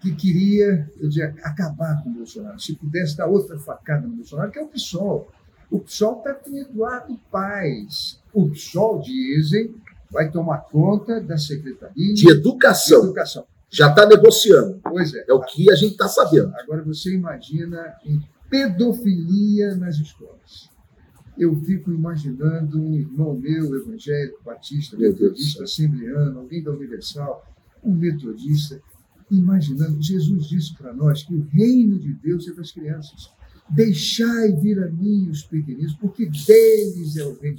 [0.00, 4.58] que queria dizer, acabar com o Bolsonaro, se pudesse dar outra facada no Bolsonaro, que
[4.58, 5.28] é o PSOL.
[5.70, 8.20] O PSOL está com Eduardo Paes.
[8.32, 9.74] O PSOL, dizem,
[10.10, 13.00] vai tomar conta da Secretaria de Educação.
[13.00, 13.46] De educação.
[13.70, 14.78] Já está negociando.
[14.82, 15.24] Pois é.
[15.26, 16.54] É o que a gente está sabendo.
[16.56, 20.70] Agora você imagina em pedofilia nas escolas.
[21.36, 27.44] Eu fico imaginando um irmão meu, evangélico, batista, metodista, assembleano, alguém da Universal,
[27.82, 28.80] um metodista,
[29.30, 30.00] imaginando.
[30.00, 33.30] Jesus disse para nós que o reino de Deus é das crianças.
[33.68, 37.56] Deixai vir a mim os pequeninos, porque deles é o reino.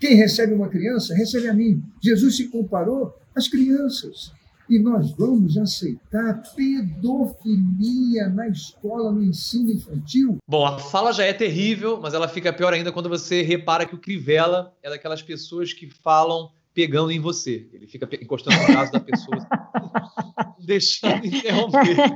[0.00, 1.82] Quem recebe uma criança, recebe a mim.
[2.00, 4.32] Jesus se comparou às crianças.
[4.68, 10.36] E nós vamos aceitar pedofilia na escola, no ensino infantil?
[10.46, 13.94] Bom, a fala já é terrível, mas ela fica pior ainda quando você repara que
[13.94, 17.66] o Crivella é daquelas pessoas que falam pegando em você.
[17.72, 19.38] Ele fica encostando no braço da pessoa,
[20.60, 21.96] deixando interromper.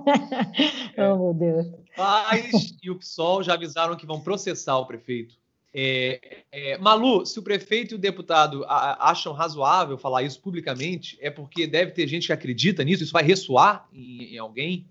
[0.99, 1.67] Oh, meu Deus.
[1.97, 5.42] Paz e o PSOL já avisaram que vão processar o prefeito
[5.75, 6.21] é,
[6.53, 11.67] é, Malu, se o prefeito e o deputado acham razoável falar isso publicamente, é porque
[11.67, 13.03] deve ter gente que acredita nisso?
[13.03, 14.87] Isso vai ressoar em, em alguém?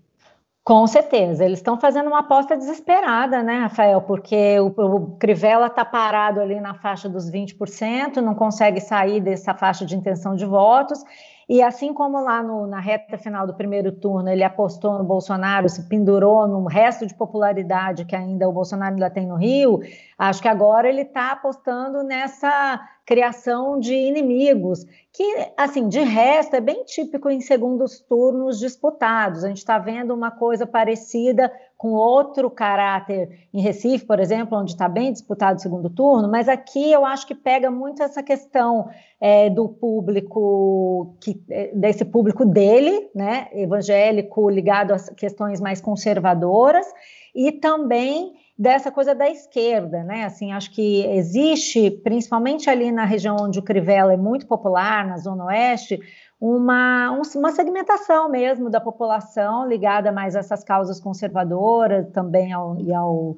[0.64, 4.00] Com certeza, eles estão fazendo uma aposta desesperada, né, Rafael?
[4.00, 9.54] Porque o, o Crivella está parado ali na faixa dos 20%, não consegue sair dessa
[9.54, 11.02] faixa de intenção de votos,
[11.48, 15.68] e assim como lá no, na reta final do primeiro turno ele apostou no Bolsonaro,
[15.68, 19.80] se pendurou no resto de popularidade que ainda o Bolsonaro ainda tem no Rio,
[20.18, 26.60] acho que agora ele está apostando nessa criação de inimigos, que, assim, de resto, é
[26.60, 29.44] bem típico em segundos turnos disputados.
[29.44, 34.70] A gente está vendo uma coisa parecida com outro caráter em Recife, por exemplo, onde
[34.70, 38.88] está bem disputado o segundo turno, mas aqui eu acho que pega muito essa questão
[39.20, 46.86] é, do público, que, é, desse público dele, né, evangélico, ligado a questões mais conservadoras,
[47.34, 50.24] e também dessa coisa da esquerda, né?
[50.24, 55.16] Assim, acho que existe, principalmente ali na região onde o Crivella é muito popular, na
[55.16, 55.98] Zona Oeste,
[56.40, 62.94] uma, uma segmentação mesmo da população ligada mais a essas causas conservadoras também ao, e
[62.94, 63.36] ao,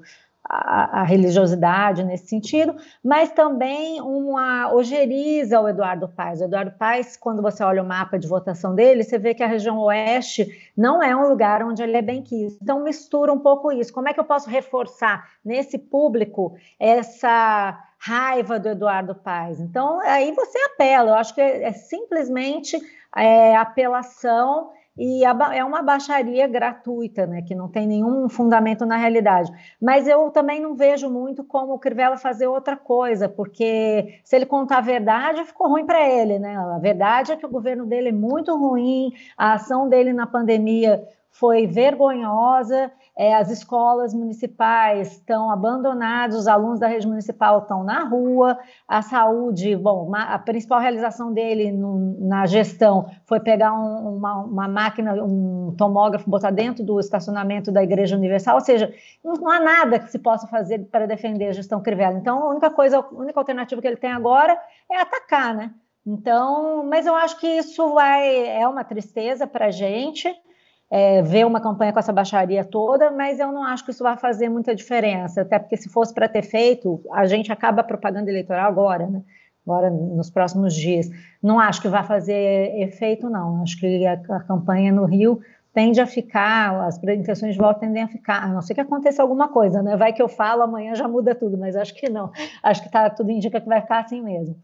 [0.48, 6.40] a, a, religiosidade nesse sentido, mas também uma ojeriza ao Eduardo Paes.
[6.40, 9.46] O Eduardo Paes, quando você olha o mapa de votação dele, você vê que a
[9.46, 12.58] região oeste não é um lugar onde ele é bem quisto.
[12.62, 13.92] Então mistura um pouco isso.
[13.92, 19.58] Como é que eu posso reforçar nesse público essa raiva do Eduardo Paes.
[19.58, 22.78] Então, aí você apela, eu acho que é, é simplesmente
[23.16, 29.50] é, apelação e é uma baixaria gratuita, né, que não tem nenhum fundamento na realidade.
[29.80, 34.46] Mas eu também não vejo muito como o Crivella fazer outra coisa, porque se ele
[34.46, 36.56] contar a verdade, ficou ruim para ele, né?
[36.56, 41.02] A verdade é que o governo dele é muito ruim, a ação dele na pandemia
[41.34, 48.04] foi vergonhosa, é, as escolas municipais estão abandonadas, os alunos da rede municipal estão na
[48.04, 54.36] rua, a saúde, bom, a principal realização dele no, na gestão foi pegar um, uma,
[54.44, 59.50] uma, máquina, um tomógrafo, botar dentro do estacionamento da Igreja Universal, ou seja, não, não
[59.50, 62.16] há nada que se possa fazer para defender a gestão Crivella.
[62.16, 64.56] Então, a única coisa, a única alternativa que ele tem agora
[64.88, 65.72] é atacar, né?
[66.06, 70.32] Então, mas eu acho que isso vai é uma tristeza para a gente,
[70.96, 74.16] é, ver uma campanha com essa baixaria toda, mas eu não acho que isso vai
[74.16, 78.30] fazer muita diferença, até porque se fosse para ter feito, a gente acaba a propaganda
[78.30, 79.20] eleitoral agora, né?
[79.66, 81.10] agora nos próximos dias.
[81.42, 83.60] Não acho que vai fazer efeito, não.
[83.62, 85.40] Acho que a, a campanha no Rio
[85.72, 89.20] tende a ficar, as intenções de voto tendem a ficar, a não ser que aconteça
[89.20, 89.96] alguma coisa, né?
[89.96, 92.30] Vai que eu falo, amanhã já muda tudo, mas acho que não.
[92.62, 94.54] Acho que tá, tudo indica que vai ficar assim mesmo.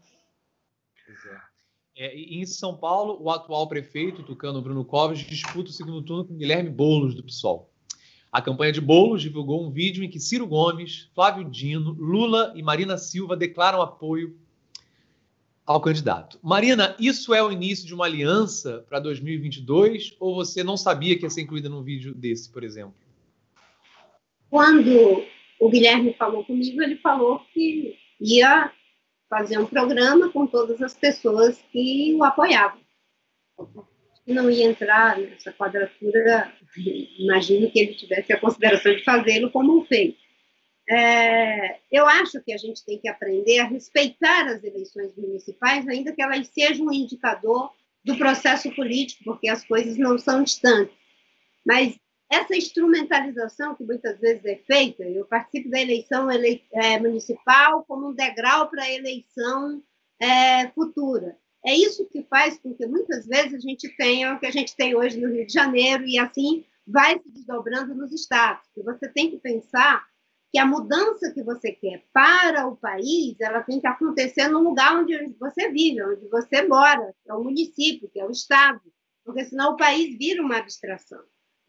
[2.01, 6.35] É, em São Paulo, o atual prefeito, Tucano Bruno Covas, disputa o segundo turno com
[6.35, 7.69] Guilherme Boulos, do PSOL.
[8.31, 12.63] A campanha de Boulos divulgou um vídeo em que Ciro Gomes, Flávio Dino, Lula e
[12.63, 14.35] Marina Silva declaram apoio
[15.63, 16.39] ao candidato.
[16.41, 21.23] Marina, isso é o início de uma aliança para 2022 ou você não sabia que
[21.23, 22.95] ia ser incluída num vídeo desse, por exemplo?
[24.49, 25.23] Quando
[25.59, 28.73] o Guilherme falou comigo, ele falou que ia
[29.31, 32.81] fazer um programa com todas as pessoas que o apoiavam.
[34.27, 36.53] Não ia entrar nessa quadratura,
[37.17, 40.15] imagino que ele tivesse a consideração de fazê-lo como fez.
[40.89, 46.11] É, eu acho que a gente tem que aprender a respeitar as eleições municipais, ainda
[46.11, 47.71] que elas sejam um indicador
[48.03, 50.93] do processo político, porque as coisas não são distantes.
[51.65, 51.97] Mas
[52.31, 58.07] essa instrumentalização que muitas vezes é feita, eu participo da eleição ele, é, municipal como
[58.07, 59.83] um degrau para a eleição
[60.17, 61.37] é, futura.
[61.65, 64.75] É isso que faz com que muitas vezes a gente tenha o que a gente
[64.77, 68.65] tem hoje no Rio de Janeiro e assim vai se desdobrando nos estados.
[68.77, 70.03] você tem que pensar
[70.51, 74.97] que a mudança que você quer para o país, ela tem que acontecer no lugar
[74.97, 78.81] onde você vive, onde você mora, que é o município, que é o estado,
[79.23, 81.21] porque senão o país vira uma abstração.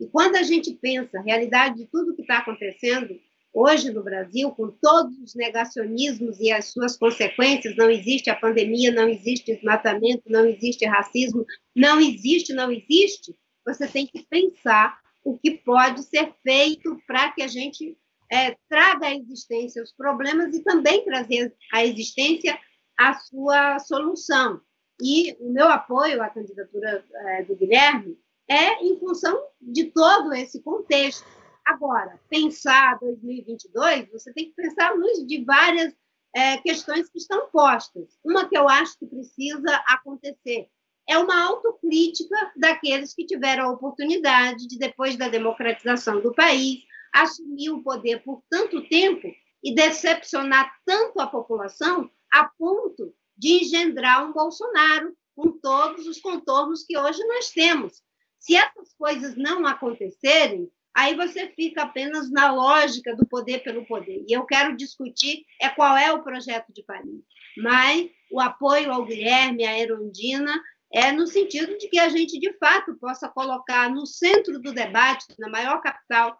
[0.02, 3.20] E quando a gente pensa a realidade de tudo que está acontecendo
[3.54, 8.90] hoje no Brasil, com todos os negacionismos e as suas consequências, não existe a pandemia,
[8.90, 11.46] não existe desmatamento, não existe racismo,
[11.76, 13.32] não existe, não existe,
[13.64, 17.96] você tem que pensar o que pode ser feito para que a gente
[18.28, 22.58] é, traga à existência os problemas e também trazer à existência
[22.98, 24.60] a sua solução.
[25.00, 30.62] E o meu apoio à candidatura é, do Guilherme é em função de todo esse
[30.62, 31.26] contexto.
[31.64, 35.94] Agora, pensar 2022, você tem que pensar luz de várias
[36.34, 38.18] é, questões que estão postas.
[38.24, 40.68] Uma que eu acho que precisa acontecer
[41.08, 46.80] é uma autocrítica daqueles que tiveram a oportunidade de, depois da democratização do país,
[47.12, 49.28] assumir o poder por tanto tempo
[49.62, 56.84] e decepcionar tanto a população a ponto de engendrar um Bolsonaro com todos os contornos
[56.84, 58.02] que hoje nós temos.
[58.42, 64.24] Se essas coisas não acontecerem, aí você fica apenas na lógica do poder pelo poder.
[64.28, 67.22] E eu quero discutir é qual é o projeto de país.
[67.56, 70.60] Mas o apoio ao Guilherme, à Erundina,
[70.92, 75.24] é no sentido de que a gente, de fato, possa colocar no centro do debate,
[75.38, 76.36] na maior capital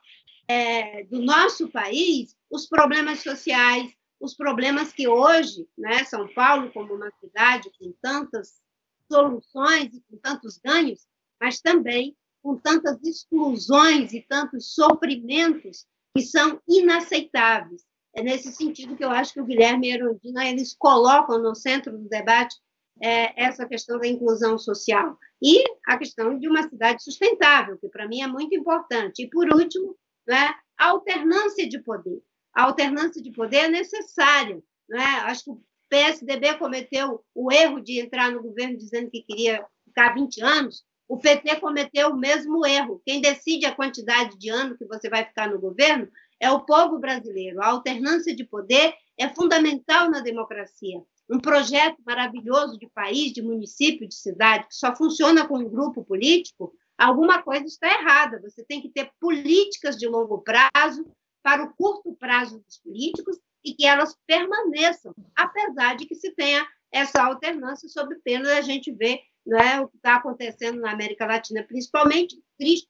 [0.48, 6.94] é, do nosso país, os problemas sociais, os problemas que hoje, né, São Paulo, como
[6.94, 8.60] uma cidade com tantas
[9.08, 11.06] soluções e com tantos ganhos,
[11.42, 17.82] mas também com tantas exclusões e tantos sofrimentos que são inaceitáveis.
[18.14, 21.54] É nesse sentido que eu acho que o Guilherme e a Erundina eles colocam no
[21.56, 22.54] centro do debate
[23.02, 28.06] é, essa questão da inclusão social e a questão de uma cidade sustentável, que para
[28.06, 29.22] mim é muito importante.
[29.22, 29.96] E, por último,
[30.28, 32.22] né, a alternância de poder.
[32.54, 34.62] A alternância de poder é necessária.
[34.88, 35.04] Né?
[35.24, 40.14] Acho que o PSDB cometeu o erro de entrar no governo dizendo que queria ficar
[40.14, 43.02] 20 anos, o PT cometeu o mesmo erro.
[43.04, 46.08] Quem decide a quantidade de anos que você vai ficar no governo
[46.40, 47.62] é o povo brasileiro.
[47.62, 54.08] A alternância de poder é fundamental na democracia um projeto maravilhoso de país, de município,
[54.08, 58.40] de cidade, que só funciona com um grupo político, alguma coisa está errada.
[58.40, 61.06] Você tem que ter políticas de longo prazo
[61.42, 66.66] para o curto prazo dos políticos e que elas permaneçam, apesar de que se tenha
[66.90, 71.64] essa alternância sob pena da gente ver né, o que está acontecendo na América Latina,
[71.64, 72.88] principalmente triste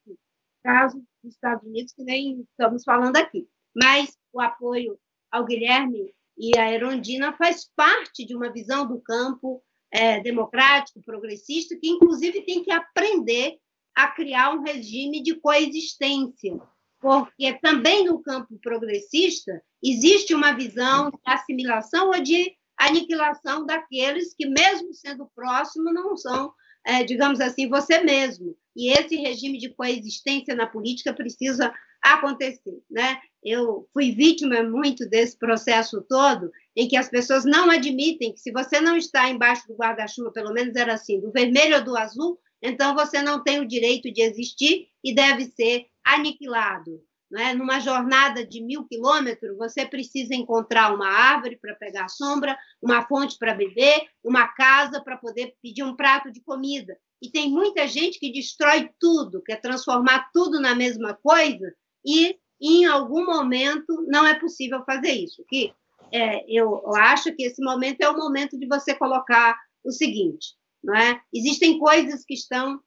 [0.62, 3.48] caso dos Estados Unidos, que nem estamos falando aqui.
[3.74, 4.98] Mas o apoio
[5.30, 11.76] ao Guilherme e a Erondina faz parte de uma visão do campo é, democrático, progressista,
[11.76, 13.58] que inclusive tem que aprender
[13.94, 16.58] a criar um regime de coexistência,
[16.98, 22.56] porque também no campo progressista existe uma visão de assimilação ou de
[22.86, 26.52] aniquilação daqueles que, mesmo sendo próximos, não são,
[26.84, 28.56] é, digamos assim, você mesmo.
[28.76, 31.72] E esse regime de coexistência na política precisa
[32.02, 33.20] acontecer, né?
[33.44, 38.50] Eu fui vítima muito desse processo todo, em que as pessoas não admitem que se
[38.50, 42.38] você não está embaixo do guarda-chuva, pelo menos era assim, do vermelho ou do azul,
[42.60, 47.00] então você não tem o direito de existir e deve ser aniquilado.
[47.32, 47.54] Né?
[47.54, 53.38] Numa jornada de mil quilômetros, você precisa encontrar uma árvore para pegar sombra, uma fonte
[53.38, 56.94] para beber, uma casa para poder pedir um prato de comida.
[57.22, 61.74] E tem muita gente que destrói tudo, quer transformar tudo na mesma coisa,
[62.04, 65.42] e em algum momento não é possível fazer isso.
[65.48, 65.72] Que
[66.12, 70.54] é, eu acho que esse momento é o momento de você colocar o seguinte,
[70.84, 71.18] não é?
[71.32, 72.78] Existem coisas que estão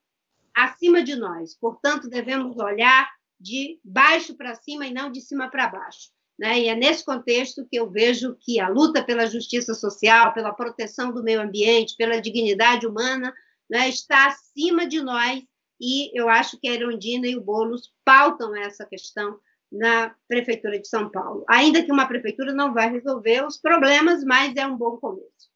[0.54, 5.68] acima de nós, portanto devemos olhar de baixo para cima e não de cima para
[5.68, 6.10] baixo.
[6.38, 6.60] Né?
[6.60, 11.12] E é nesse contexto que eu vejo que a luta pela justiça social, pela proteção
[11.12, 13.32] do meio ambiente, pela dignidade humana,
[13.68, 15.42] né, está acima de nós
[15.80, 19.38] e eu acho que a Erundina e o Boulos pautam essa questão
[19.70, 21.44] na Prefeitura de São Paulo.
[21.48, 25.50] Ainda que uma prefeitura não vai resolver os problemas, mas é um bom começo.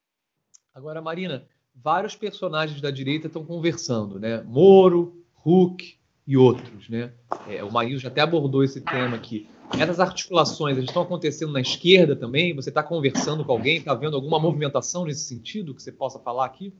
[0.74, 4.42] Agora, Marina, vários personagens da direita estão conversando, né?
[4.42, 7.12] Moro, Huck e outros, né?
[7.48, 9.48] É, o Marinho já até abordou esse tema aqui.
[9.78, 12.54] Essas articulações elas estão acontecendo na esquerda também?
[12.54, 13.78] Você está conversando com alguém?
[13.78, 16.74] Está vendo alguma movimentação nesse sentido que você possa falar aqui?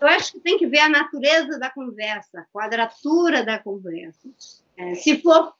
[0.00, 4.28] Eu acho que tem que ver a natureza da conversa, a quadratura da conversa.
[4.76, 5.52] É, se for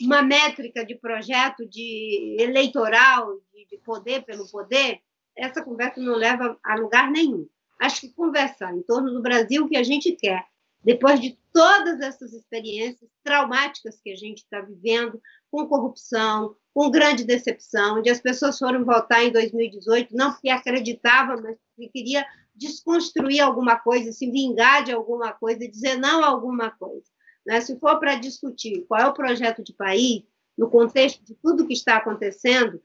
[0.00, 3.36] uma métrica de projeto de eleitoral,
[3.70, 5.00] de poder pelo poder,
[5.36, 7.46] essa conversa não leva a lugar nenhum.
[7.80, 10.44] Acho que conversar em torno do Brasil que a gente quer,
[10.86, 15.20] depois de todas essas experiências traumáticas que a gente está vivendo,
[15.50, 21.42] com corrupção, com grande decepção, onde as pessoas foram votar em 2018 não porque acreditavam,
[21.42, 22.24] mas porque queria
[22.54, 27.10] desconstruir alguma coisa, se vingar de alguma coisa, dizer não a alguma coisa.
[27.44, 27.60] Né?
[27.60, 30.22] Se for para discutir qual é o projeto de país,
[30.56, 32.80] no contexto de tudo que está acontecendo,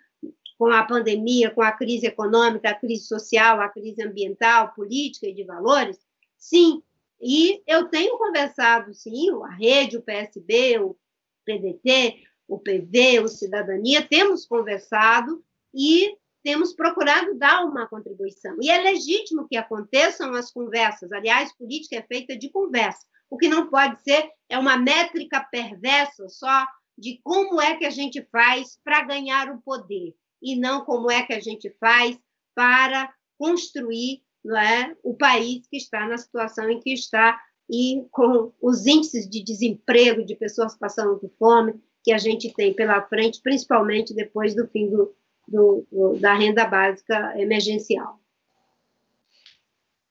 [0.57, 5.33] com a pandemia, com a crise econômica, a crise social, a crise ambiental, política e
[5.33, 5.99] de valores,
[6.35, 6.81] sim.
[7.21, 10.97] E eu tenho conversado, sim, a Rede, o PSB, o
[11.45, 15.43] PDT, o PV, o Cidadania, temos conversado
[15.73, 18.57] e temos procurado dar uma contribuição.
[18.59, 21.11] E é legítimo que aconteçam as conversas.
[21.11, 23.05] Aliás, política é feita de conversa.
[23.29, 26.65] O que não pode ser é uma métrica perversa só
[26.97, 31.23] de como é que a gente faz para ganhar o poder e não como é
[31.23, 32.19] que a gente faz
[32.55, 37.39] para construir é, o país que está na situação em que está
[37.69, 42.73] e com os índices de desemprego de pessoas passando por fome que a gente tem
[42.73, 45.15] pela frente, principalmente depois do fim do,
[45.47, 48.19] do, do, da renda básica emergencial.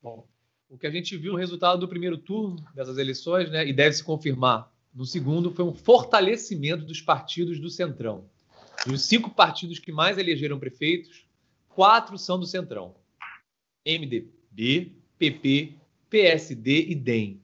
[0.02, 0.26] Bom,
[0.68, 3.94] o que a gente viu, o resultado do primeiro turno dessas eleições, né, e deve
[3.94, 8.24] se confirmar no segundo, foi um fortalecimento dos partidos do Centrão.
[8.86, 11.26] Dos cinco partidos que mais elegeram prefeitos,
[11.68, 12.94] quatro são do Centrão:
[13.86, 15.74] MDB, PP,
[16.08, 17.40] PSD e DEM.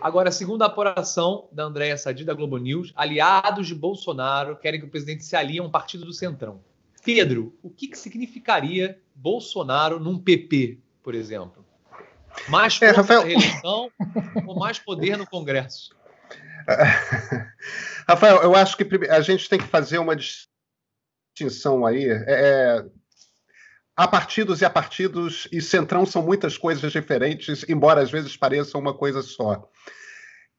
[0.00, 4.86] Agora, segundo a apuração da Andréa Sadi, da Globo News, aliados de Bolsonaro querem que
[4.86, 6.60] o presidente se alie a um partido do Centrão.
[7.04, 11.64] Pedro, o que, que significaria Bolsonaro num PP, por exemplo?
[12.48, 13.22] Mais força é, Rafael...
[13.24, 13.90] reeleição
[14.46, 15.96] ou mais poder no Congresso?
[18.06, 22.04] Rafael, eu acho que a gente tem que fazer uma distinção aí.
[22.04, 22.86] É, é,
[23.98, 28.80] há partidos e há partidos, e Centrão são muitas coisas diferentes, embora às vezes pareçam
[28.80, 29.68] uma coisa só.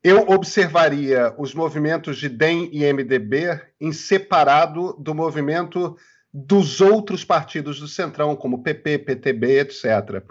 [0.04, 5.96] Eu observaria os movimentos de DEM e MDB em separado do movimento
[6.34, 10.22] dos outros partidos do Centrão, como PP, PTB, etc.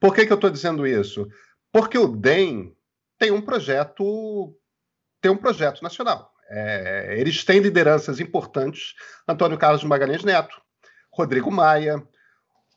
[0.00, 1.28] Por que, que eu estou dizendo isso?
[1.70, 2.74] Porque o DEM
[3.18, 4.56] tem um projeto
[5.20, 6.32] tem um projeto nacional.
[6.48, 8.94] É, eles têm lideranças importantes:
[9.28, 10.60] Antônio Carlos Magalhães Neto,
[11.12, 12.02] Rodrigo Maia,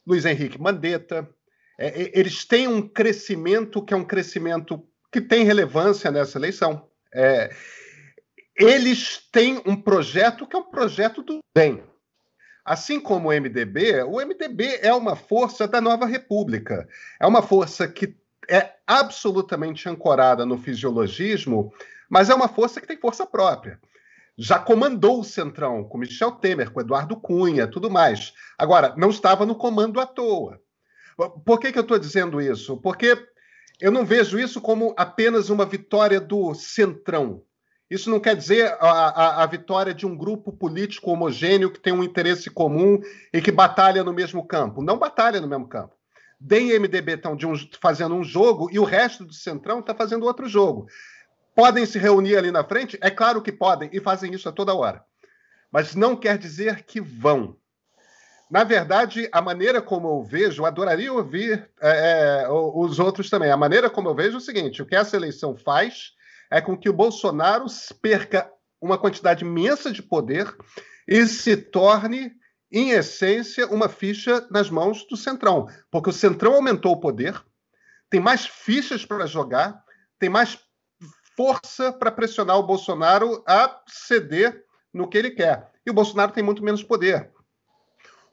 [0.08, 1.30] Luiz Henrique Mandetta.
[1.78, 6.88] É, eles têm um crescimento que é um crescimento que tem relevância nessa eleição.
[7.14, 7.54] É,
[8.56, 11.84] eles têm um projeto que é um projeto do bem.
[12.66, 16.88] Assim como o MDB, o MDB é uma força da nova república.
[17.20, 18.16] É uma força que
[18.50, 21.74] é absolutamente ancorada no fisiologismo
[22.10, 23.80] mas é uma força que tem força própria.
[24.38, 28.34] Já comandou o Centrão com Michel Temer, com Eduardo Cunha, tudo mais.
[28.58, 30.62] Agora, não estava no comando à toa.
[31.44, 32.78] Por que, que eu estou dizendo isso?
[32.78, 33.18] Porque
[33.82, 37.42] eu não vejo isso como apenas uma vitória do Centrão.
[37.90, 41.94] Isso não quer dizer a, a, a, vitória de um grupo político homogêneo que tem
[41.94, 43.00] um interesse comum
[43.34, 44.84] e que batalha no mesmo campo.
[44.84, 45.96] Não batalha no mesmo campo.
[46.40, 50.26] DEM e MDB estão um, fazendo um jogo e o resto do Centrão está fazendo
[50.26, 50.88] outro jogo.
[51.58, 53.00] Podem se reunir ali na frente?
[53.02, 55.04] É claro que podem e fazem isso a toda hora.
[55.72, 57.58] Mas não quer dizer que vão.
[58.48, 63.50] Na verdade, a maneira como eu vejo, eu adoraria ouvir é, é os outros também.
[63.50, 66.12] A maneira como eu vejo é o seguinte: o que essa eleição faz
[66.52, 67.66] é com que o Bolsonaro
[68.04, 68.48] perca
[68.80, 70.56] uma quantidade imensa de poder
[71.08, 72.34] e se torne,
[72.72, 75.68] em essência, uma ficha nas mãos do Centrão.
[75.90, 77.44] Porque o Centrão aumentou o poder,
[78.12, 79.84] tem mais fichas para jogar,
[80.20, 80.67] tem mais
[81.38, 85.72] força para pressionar o Bolsonaro a ceder no que ele quer.
[85.86, 87.30] E o Bolsonaro tem muito menos poder.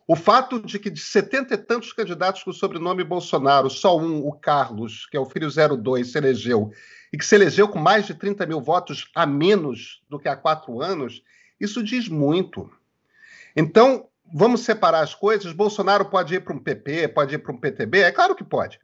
[0.09, 4.27] O fato de que de setenta e tantos candidatos com o sobrenome Bolsonaro, só um,
[4.27, 6.73] o Carlos, que é o filho 02, se elegeu,
[7.13, 10.37] e que se elegeu com mais de 30 mil votos a menos do que há
[10.37, 11.23] quatro anos,
[11.61, 12.71] isso diz muito.
[13.55, 15.53] Então, vamos separar as coisas.
[15.53, 18.01] Bolsonaro pode ir para um PP, pode ir para um PTB?
[18.01, 18.81] É claro que pode.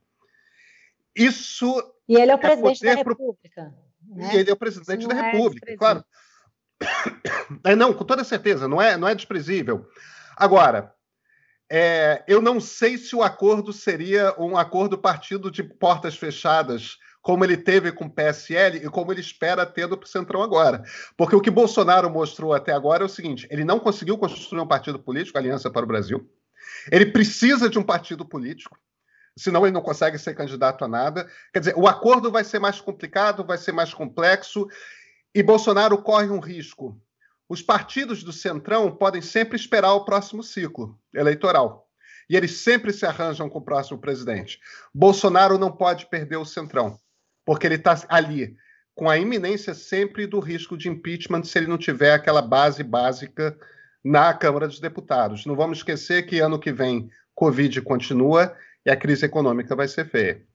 [1.14, 1.66] Isso.
[2.08, 3.64] E ele é o é presidente da República.
[3.64, 3.89] Pro...
[4.10, 4.34] Né?
[4.34, 6.04] E ele é o presidente da é República, claro.
[7.64, 9.84] É, não, com toda certeza, não é, não é desprezível.
[10.36, 10.94] Agora,
[11.70, 17.44] é, eu não sei se o acordo seria um acordo partido de portas fechadas, como
[17.44, 20.82] ele teve com o PSL e como ele espera ter do Centrão agora.
[21.16, 24.66] Porque o que Bolsonaro mostrou até agora é o seguinte: ele não conseguiu construir um
[24.66, 26.28] partido político, Aliança para o Brasil.
[26.90, 28.78] Ele precisa de um partido político
[29.36, 31.28] senão ele não consegue ser candidato a nada.
[31.52, 34.68] Quer dizer, o acordo vai ser mais complicado, vai ser mais complexo,
[35.34, 37.00] e Bolsonaro corre um risco.
[37.48, 41.88] Os partidos do Centrão podem sempre esperar o próximo ciclo eleitoral.
[42.28, 44.60] E eles sempre se arranjam com o próximo presidente.
[44.94, 46.96] Bolsonaro não pode perder o Centrão,
[47.44, 48.56] porque ele está ali
[48.94, 53.58] com a iminência sempre do risco de impeachment se ele não tiver aquela base básica
[54.04, 55.46] na Câmara dos Deputados.
[55.46, 58.54] Não vamos esquecer que ano que vem Covid continua
[58.84, 60.46] e a crise econômica vai ser feia.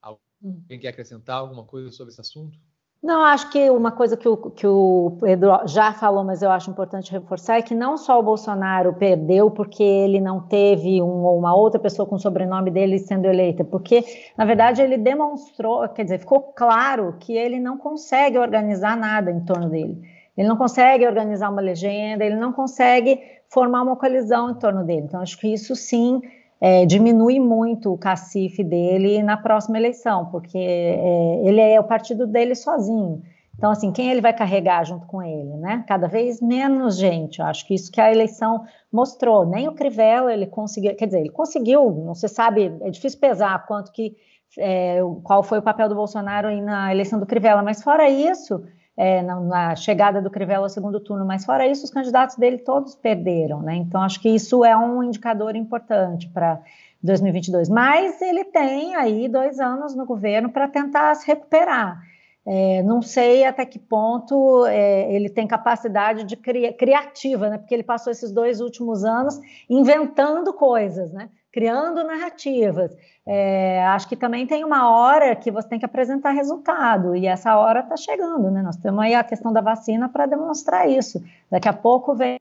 [0.00, 2.58] Alguém quer acrescentar alguma coisa sobre esse assunto?
[3.00, 6.68] Não, acho que uma coisa que o, que o Pedro já falou, mas eu acho
[6.68, 11.54] importante reforçar, é que não só o Bolsonaro perdeu porque ele não teve um, uma
[11.54, 14.04] outra pessoa com o sobrenome dele sendo eleita, porque,
[14.36, 19.44] na verdade, ele demonstrou, quer dizer, ficou claro que ele não consegue organizar nada em
[19.44, 20.17] torno dele.
[20.38, 25.02] Ele não consegue organizar uma legenda, ele não consegue formar uma coalizão em torno dele.
[25.02, 26.22] Então, acho que isso sim
[26.60, 32.24] é, diminui muito o cacife dele na próxima eleição, porque é, ele é o partido
[32.24, 33.20] dele sozinho.
[33.56, 35.84] Então, assim, quem ele vai carregar junto com ele, né?
[35.88, 37.40] Cada vez menos gente.
[37.40, 38.62] Eu acho que isso que a eleição
[38.92, 39.44] mostrou.
[39.44, 41.90] Nem o Crivella ele conseguiu, quer dizer, ele conseguiu.
[41.90, 44.14] Não se sabe, é difícil pesar quanto que
[44.56, 48.62] é, qual foi o papel do Bolsonaro na eleição do Crivella, mas fora isso,
[48.98, 52.58] é, na, na, chegada do Crivella ao segundo turno, mas fora isso, os candidatos dele
[52.58, 53.76] todos perderam, né?
[53.76, 56.60] Então, acho que isso é um indicador importante para
[57.00, 57.68] 2022.
[57.68, 62.02] Mas ele tem aí dois anos no governo para tentar se recuperar.
[62.44, 67.58] É, não sei até que ponto é, ele tem capacidade de cri criativa, né?
[67.58, 69.38] Porque ele passou esses dois últimos anos
[69.70, 71.28] inventando coisas, né?
[71.58, 72.96] Criando narrativas.
[73.26, 77.56] É, acho que também tem uma hora que você tem que apresentar resultado, e essa
[77.56, 78.62] hora está chegando, né?
[78.62, 81.20] Nós temos aí a questão da vacina para demonstrar isso.
[81.50, 82.38] Daqui a pouco vem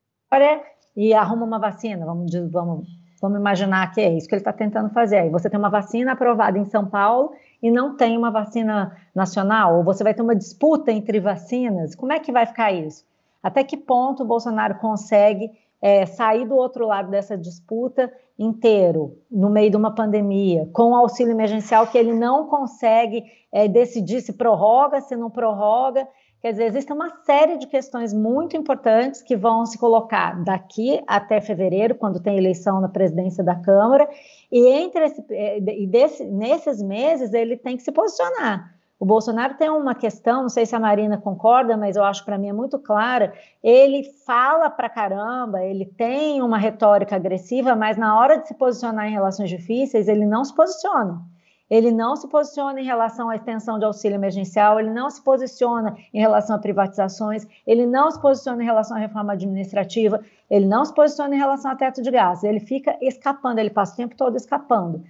[0.95, 2.87] e arruma uma vacina, vamos, vamos,
[3.19, 5.17] vamos imaginar que é isso que ele está tentando fazer.
[5.17, 9.77] Aí você tem uma vacina aprovada em São Paulo e não tem uma vacina nacional,
[9.77, 13.03] ou você vai ter uma disputa entre vacinas, como é que vai ficar isso?
[13.41, 15.49] Até que ponto o Bolsonaro consegue
[15.81, 21.31] é, sair do outro lado dessa disputa inteiro, no meio de uma pandemia, com auxílio
[21.31, 26.07] emergencial que ele não consegue é, decidir se prorroga, se não prorroga.
[26.39, 31.41] Quer dizer, existe uma série de questões muito importantes que vão se colocar daqui até
[31.41, 34.07] fevereiro, quando tem eleição na presidência da Câmara,
[34.51, 38.76] e entre esse, é, e desse, nesses meses ele tem que se posicionar.
[38.99, 42.37] O Bolsonaro tem uma questão, não sei se a Marina concorda, mas eu acho para
[42.37, 43.31] mim é muito clara.
[43.63, 49.07] Ele fala para caramba, ele tem uma retórica agressiva, mas na hora de se posicionar
[49.07, 51.21] em relações difíceis, ele não se posiciona.
[51.69, 55.95] Ele não se posiciona em relação à extensão de auxílio emergencial, ele não se posiciona
[56.13, 60.85] em relação a privatizações, ele não se posiciona em relação à reforma administrativa, ele não
[60.85, 62.43] se posiciona em relação ao teto de gás.
[62.43, 65.03] Ele fica escapando, ele passa o tempo todo escapando.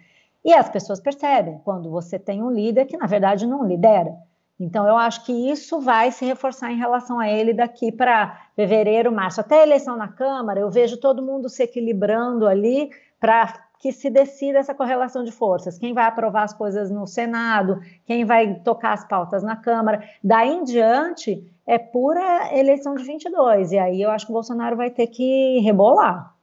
[0.43, 4.15] E as pessoas percebem quando você tem um líder que, na verdade, não lidera.
[4.59, 9.11] Então, eu acho que isso vai se reforçar em relação a ele daqui para fevereiro,
[9.11, 9.39] março.
[9.39, 14.09] Até a eleição na Câmara, eu vejo todo mundo se equilibrando ali para que se
[14.09, 15.77] decida essa correlação de forças.
[15.77, 20.03] Quem vai aprovar as coisas no Senado, quem vai tocar as pautas na Câmara.
[20.23, 23.71] Daí em diante, é pura eleição de 22.
[23.73, 26.33] E aí eu acho que o Bolsonaro vai ter que rebolar.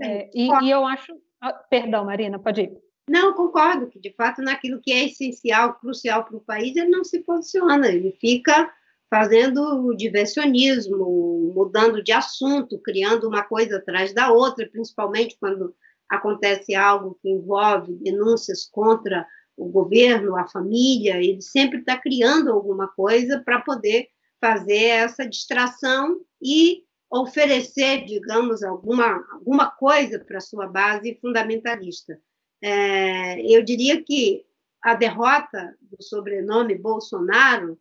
[0.00, 2.88] É, e, e eu acho ah, perdão, Marina, pode ir.
[3.08, 7.04] Não, concordo que, de fato, naquilo que é essencial, crucial para o país, ele não
[7.04, 8.70] se posiciona, ele fica
[9.10, 15.74] fazendo diversionismo, mudando de assunto, criando uma coisa atrás da outra, principalmente quando
[16.08, 19.26] acontece algo que envolve denúncias contra
[19.56, 24.08] o governo, a família, ele sempre está criando alguma coisa para poder
[24.40, 32.20] fazer essa distração e oferecer, digamos, alguma, alguma coisa para sua base fundamentalista.
[32.62, 34.44] É, eu diria que
[34.82, 37.78] a derrota do sobrenome Bolsonaro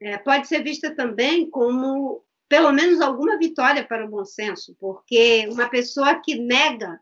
[0.00, 5.46] é, pode ser vista também como, pelo menos, alguma vitória para o bom senso, porque
[5.50, 7.00] uma pessoa que nega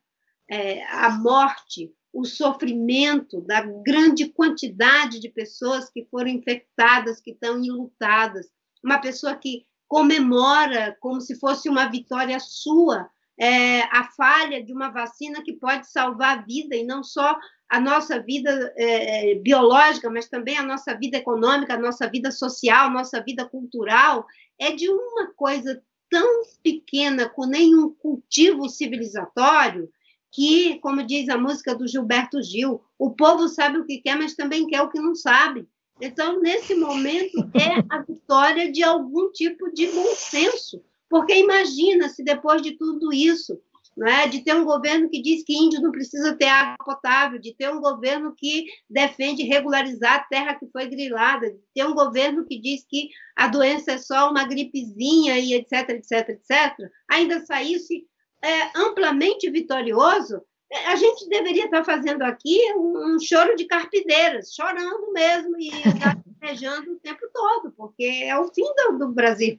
[0.51, 7.63] é, a morte, o sofrimento da grande quantidade de pessoas que foram infectadas, que estão
[7.63, 8.49] enlutadas,
[8.83, 14.89] uma pessoa que comemora como se fosse uma vitória sua é, a falha de uma
[14.89, 20.29] vacina que pode salvar a vida e não só a nossa vida é, biológica, mas
[20.29, 24.27] também a nossa vida econômica, a nossa vida social, a nossa vida cultural,
[24.59, 25.81] é de uma coisa
[26.11, 29.89] tão pequena, com nenhum cultivo civilizatório,
[30.33, 34.35] que, como diz a música do Gilberto Gil, o povo sabe o que quer, mas
[34.35, 35.69] também quer o que não sabe.
[36.01, 42.23] Então, nesse momento, é a vitória de algum tipo de bom senso, porque imagina se
[42.23, 43.61] depois de tudo isso,
[44.07, 44.29] é?
[44.29, 47.69] de ter um governo que diz que índio não precisa ter água potável, de ter
[47.71, 52.61] um governo que defende regularizar a terra que foi grilada, de ter um governo que
[52.61, 58.07] diz que a doença é só uma gripezinha e etc, etc, etc, ainda saísse
[58.43, 65.59] é, amplamente vitorioso, a gente deveria estar fazendo aqui um, choro de carpideiras, chorando mesmo
[65.59, 69.59] e gaguejando o tempo todo, porque é o fim do, do Brasil.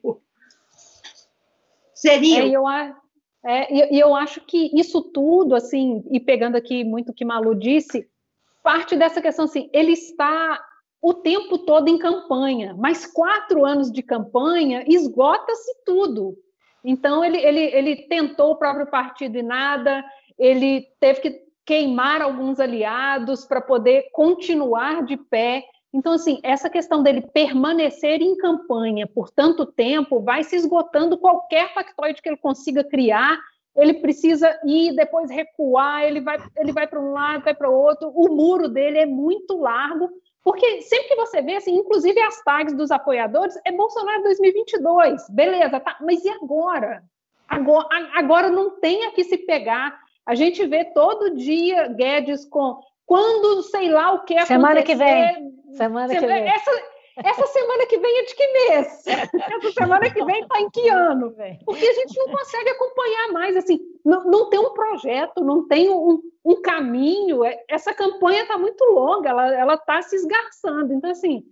[1.96, 2.44] Seria.
[2.44, 2.68] É, eu,
[3.44, 7.56] é, e eu acho que isso tudo, assim, e pegando aqui muito o que Malu
[7.56, 8.08] disse,
[8.62, 10.64] parte dessa questão assim, ele está
[11.02, 16.38] o tempo todo em campanha, mas quatro anos de campanha esgota-se tudo.
[16.84, 20.04] Então, ele, ele, ele tentou o próprio partido e nada,
[20.40, 25.64] ele teve que queimar alguns aliados para poder continuar de pé.
[25.94, 31.74] Então, assim, essa questão dele permanecer em campanha por tanto tempo vai se esgotando qualquer
[31.74, 33.38] factoide que ele consiga criar.
[33.76, 37.74] Ele precisa ir, depois recuar, ele vai, ele vai para um lado, vai para o
[37.74, 38.10] outro.
[38.16, 40.10] O muro dele é muito largo,
[40.44, 45.80] porque sempre que você vê, assim, inclusive as tags dos apoiadores, é Bolsonaro 2022, beleza,
[45.80, 47.04] tá, mas e agora?
[47.48, 50.00] Agora, agora não tem a que se pegar.
[50.30, 54.54] A gente vê todo dia Guedes com quando sei lá o que acontecer.
[54.54, 55.54] Semana que vem.
[55.72, 56.48] Semana que vem.
[56.48, 56.72] Essa,
[57.18, 59.08] essa semana que vem é de que mês?
[59.58, 61.34] Essa semana que vem está em que ano?
[61.66, 65.90] Porque a gente não consegue acompanhar mais, assim, não, não tem um projeto, não tem
[65.90, 67.44] um, um caminho.
[67.44, 70.94] É, essa campanha está muito longa, ela está se esgarçando.
[70.94, 71.44] Então, assim,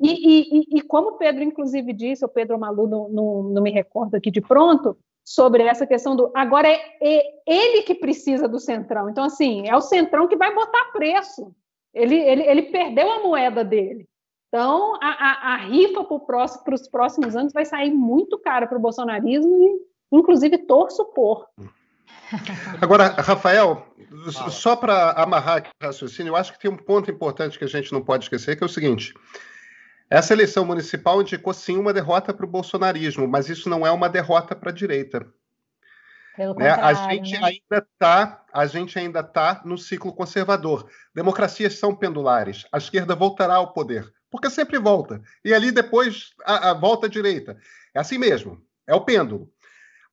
[0.00, 3.70] e, e, e, como o Pedro, inclusive, disse, o Pedro Malu, não, não, não me
[3.70, 8.60] recordo aqui de pronto, sobre essa questão do agora é, é, ele que precisa do
[8.60, 9.10] centrão.
[9.10, 11.52] Então, assim, é o centrão que vai botar preço.
[11.92, 14.08] Ele, ele, ele perdeu a moeda dele.
[14.48, 18.80] Então, a, a, a rifa para os próximos anos vai sair muito cara para o
[18.80, 21.48] bolsonarismo e, inclusive, torço por.
[22.80, 23.84] Agora, Rafael,
[24.48, 27.92] só para amarrar o raciocínio, eu acho que tem um ponto importante que a gente
[27.92, 29.12] não pode esquecer, que é o seguinte:
[30.08, 34.08] essa eleição municipal indicou sim uma derrota para o bolsonarismo, mas isso não é uma
[34.08, 35.26] derrota para a direita.
[36.56, 36.70] Né?
[36.70, 37.40] A gente né?
[37.42, 40.88] ainda está, a gente ainda está no ciclo conservador.
[41.14, 42.66] Democracias são pendulares.
[42.70, 45.20] A esquerda voltará ao poder, porque sempre volta.
[45.44, 47.56] E ali depois a, a volta à direita.
[47.94, 48.62] É assim mesmo.
[48.86, 49.50] É o pêndulo.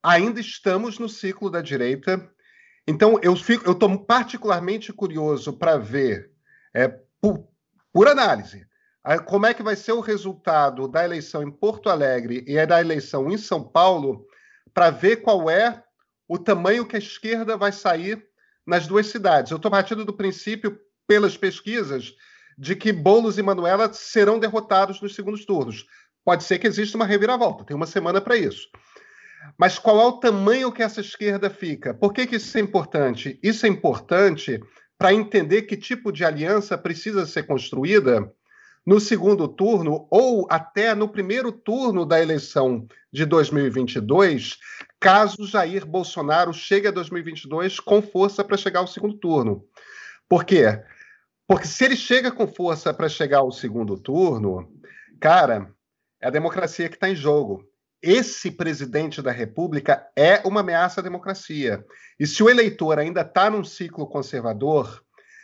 [0.02, 2.30] Ainda estamos no ciclo da direita.
[2.88, 6.32] Então eu fico, eu estou particularmente curioso para ver,
[6.74, 6.88] é,
[7.22, 7.48] por,
[7.91, 8.66] por análise,
[9.26, 13.30] como é que vai ser o resultado da eleição em Porto Alegre e da eleição
[13.30, 14.26] em São Paulo,
[14.74, 15.84] para ver qual é
[16.28, 18.26] o tamanho que a esquerda vai sair
[18.66, 19.51] nas duas cidades.
[19.51, 22.14] Eu estou partindo do princípio, pelas pesquisas,
[22.58, 25.86] de que Boulos e Manuela serão derrotados nos segundos turnos.
[26.24, 28.70] Pode ser que exista uma reviravolta, tem uma semana para isso.
[29.58, 31.93] Mas qual é o tamanho que essa esquerda fica?
[31.93, 33.38] Por que, que isso é importante?
[33.43, 34.62] Isso é importante
[34.97, 38.32] para entender que tipo de aliança precisa ser construída
[38.86, 44.58] no segundo turno ou até no primeiro turno da eleição de 2022,
[45.00, 49.66] caso Jair Bolsonaro chegue a 2022 com força para chegar ao segundo turno.
[50.28, 50.82] Por quê?
[51.48, 54.72] Porque se ele chega com força para chegar ao segundo turno,
[55.20, 55.74] cara,
[56.22, 57.64] é a democracia que está em jogo.
[58.02, 61.86] Esse presidente da República é uma ameaça à democracia.
[62.20, 65.03] E se o eleitor ainda está num ciclo conservador,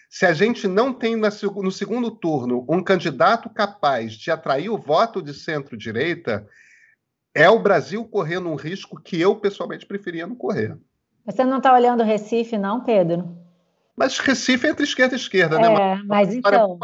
[0.10, 5.22] se a gente não tem no segundo turno um candidato capaz de atrair o voto
[5.22, 6.48] de centro-direita,
[7.36, 10.76] é o Brasil correndo um risco que eu pessoalmente preferia não correr.
[11.24, 13.38] Você não está olhando Recife, não, Pedro?
[13.96, 16.02] Mas Recife é entre esquerda e esquerda, é, né?
[16.06, 16.80] Mas, então.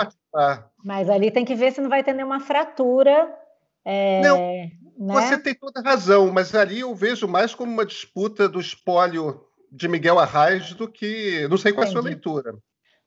[0.84, 3.34] Mas ali tem que ver se não vai ter nenhuma fratura.
[3.84, 5.14] É, não, né?
[5.14, 9.88] você tem toda razão, mas ali eu vejo mais como uma disputa do espólio de
[9.88, 11.48] Miguel Arraes do que.
[11.50, 12.56] Não sei qual é a sua leitura.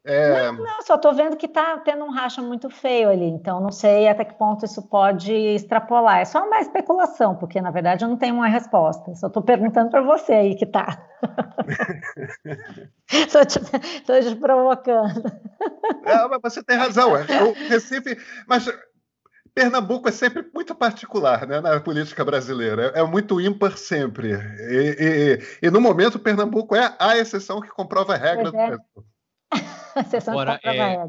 [0.04, 0.50] É...
[0.50, 3.70] Não, não, só estou vendo que está tendo um racha muito feio ali, então não
[3.70, 6.20] sei até que ponto isso pode extrapolar.
[6.20, 9.14] É só uma especulação, porque na verdade eu não tenho uma resposta.
[9.16, 11.06] Só estou perguntando para você aí que está.
[13.10, 15.26] Estou te, te, provocando.
[16.04, 17.16] É, mas você tem razão.
[17.16, 18.66] É, o Recife, mas
[19.58, 22.92] Pernambuco é sempre muito particular né, na política brasileira.
[22.94, 24.32] É, é muito ímpar sempre.
[24.32, 28.74] E, e, e, no momento, Pernambuco é a exceção que comprova a regra pois do
[28.74, 28.76] é.
[30.28, 31.08] Agora, é,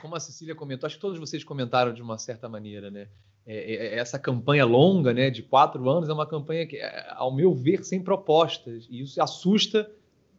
[0.00, 3.08] como a Cecília comentou, acho que todos vocês comentaram de uma certa maneira, né?
[3.46, 7.06] É, é, é, essa campanha longa, né, de quatro anos, é uma campanha que, é,
[7.12, 8.86] ao meu ver, sem propostas.
[8.90, 9.90] E isso assusta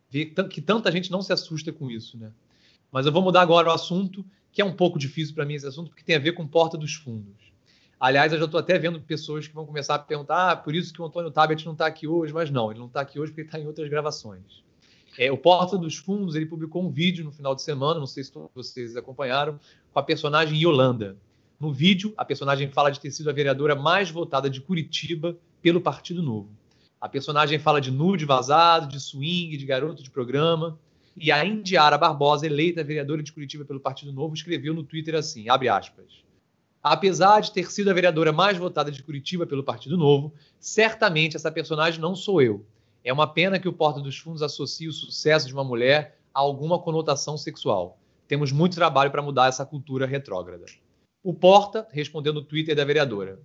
[0.10, 2.32] ver que tanta gente não se assusta com isso, né?
[2.92, 5.68] Mas eu vou mudar agora o assunto, que é um pouco difícil para mim esse
[5.68, 7.50] assunto, porque tem a ver com Porta dos Fundos.
[8.00, 10.94] Aliás, eu já estou até vendo pessoas que vão começar a perguntar, ah, por isso
[10.94, 13.32] que o Antônio Tabet não está aqui hoje, mas não, ele não está aqui hoje
[13.32, 14.64] porque está em outras gravações.
[15.20, 18.24] É, o Porta dos Fundos ele publicou um vídeo no final de semana, não sei
[18.24, 19.60] se vocês acompanharam,
[19.92, 21.18] com a personagem Yolanda.
[21.60, 25.82] No vídeo, a personagem fala de ter sido a vereadora mais votada de Curitiba pelo
[25.82, 26.48] Partido Novo.
[27.02, 30.80] A personagem fala de nude vazado, de swing, de garoto de programa.
[31.18, 35.50] E a Indiara Barbosa, eleita vereadora de Curitiba pelo Partido Novo, escreveu no Twitter assim,
[35.50, 36.24] abre aspas,
[36.82, 41.52] Apesar de ter sido a vereadora mais votada de Curitiba pelo Partido Novo, certamente essa
[41.52, 42.66] personagem não sou eu.
[43.04, 46.39] É uma pena que o Porta dos Fundos associe o sucesso de uma mulher a
[46.39, 47.97] alguma conotação sexual.
[48.28, 50.66] Temos muito trabalho para mudar essa cultura retrógrada.
[51.24, 53.39] O Porta respondeu no Twitter da vereadora.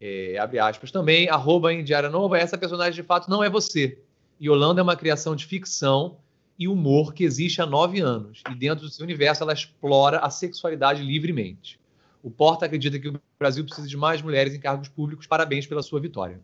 [0.00, 4.02] É, abre aspas também, arroba Indiara Nova, essa personagem de fato não é você.
[4.42, 6.16] Yolanda é uma criação de ficção
[6.58, 8.42] e humor que existe há nove anos.
[8.50, 11.78] E dentro do seu universo ela explora a sexualidade livremente.
[12.22, 15.26] O Porta acredita que o Brasil precisa de mais mulheres em cargos públicos.
[15.26, 16.40] Parabéns pela sua vitória.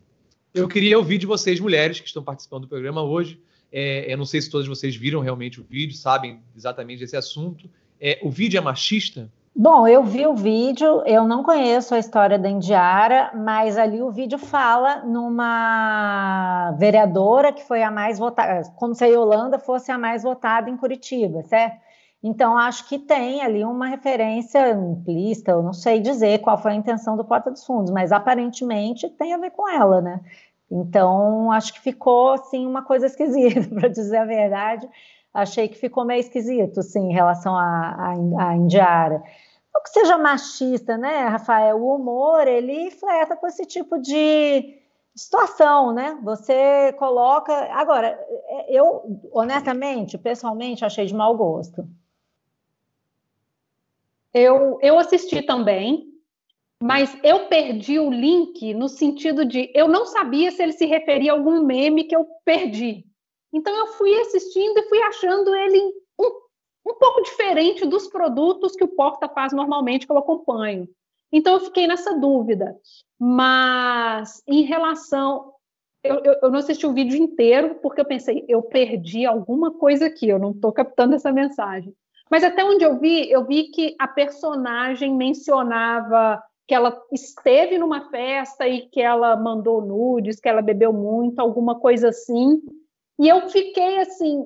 [0.57, 3.39] Eu queria ouvir de vocês, mulheres, que estão participando do programa hoje.
[3.71, 7.69] É, eu não sei se todas vocês viram realmente o vídeo, sabem exatamente desse assunto.
[8.01, 9.29] É, o vídeo é machista?
[9.55, 14.11] Bom, eu vi o vídeo, eu não conheço a história da Indiara, mas ali o
[14.11, 19.97] vídeo fala numa vereadora que foi a mais votada, como se a Yolanda fosse a
[19.97, 21.87] mais votada em Curitiba, certo?
[22.21, 26.75] Então, acho que tem ali uma referência implícita, eu não sei dizer qual foi a
[26.75, 30.19] intenção do Porta dos Fundos, mas aparentemente tem a ver com ela, né?
[30.69, 34.87] Então, acho que ficou, assim, uma coisa esquisita, para dizer a verdade.
[35.33, 39.23] Achei que ficou meio esquisito, sim, em relação à, Indiara.
[39.73, 41.77] Não que seja machista, né, Rafael?
[41.77, 44.77] O humor, ele flerta com esse tipo de
[45.15, 46.17] situação, né?
[46.23, 47.53] Você coloca.
[47.71, 48.19] Agora,
[48.67, 51.87] eu, honestamente, pessoalmente, achei de mau gosto.
[54.33, 56.06] Eu, eu assisti também,
[56.81, 61.31] mas eu perdi o link no sentido de eu não sabia se ele se referia
[61.31, 63.03] a algum meme que eu perdi.
[63.51, 65.79] Então eu fui assistindo e fui achando ele
[66.19, 70.87] um, um pouco diferente dos produtos que o Porta faz normalmente que eu acompanho.
[71.31, 72.75] Então eu fiquei nessa dúvida.
[73.19, 75.53] Mas em relação.
[76.03, 80.05] Eu, eu, eu não assisti o vídeo inteiro porque eu pensei, eu perdi alguma coisa
[80.05, 81.91] aqui, eu não estou captando essa mensagem.
[82.29, 88.09] Mas até onde eu vi, eu vi que a personagem mencionava que ela esteve numa
[88.09, 92.61] festa e que ela mandou nudes, que ela bebeu muito, alguma coisa assim.
[93.17, 94.45] E eu fiquei assim,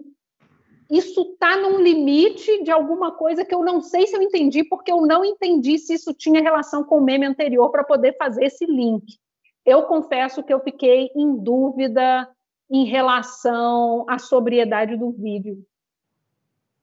[0.90, 4.92] isso está num limite de alguma coisa que eu não sei se eu entendi, porque
[4.92, 8.66] eu não entendi se isso tinha relação com o meme anterior para poder fazer esse
[8.66, 9.18] link.
[9.66, 12.30] Eu confesso que eu fiquei em dúvida
[12.70, 15.66] em relação à sobriedade do vídeo.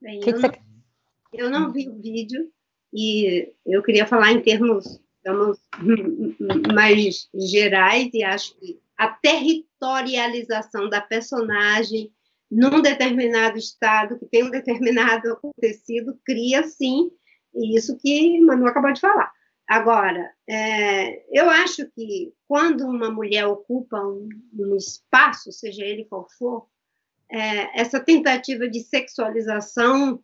[0.01, 0.59] Bem, que que você...
[1.33, 2.51] Eu não vi o vídeo
[2.93, 5.59] e eu queria falar em termos, digamos,
[6.73, 12.13] mais gerais e acho que a territorialização da personagem
[12.51, 17.11] num determinado estado que tem um determinado acontecido cria sim
[17.55, 19.33] isso que Manu acabou de falar.
[19.69, 26.27] Agora, é, eu acho que quando uma mulher ocupa um, um espaço, seja ele qual
[26.39, 26.67] for,
[27.31, 30.23] é, essa tentativa de sexualização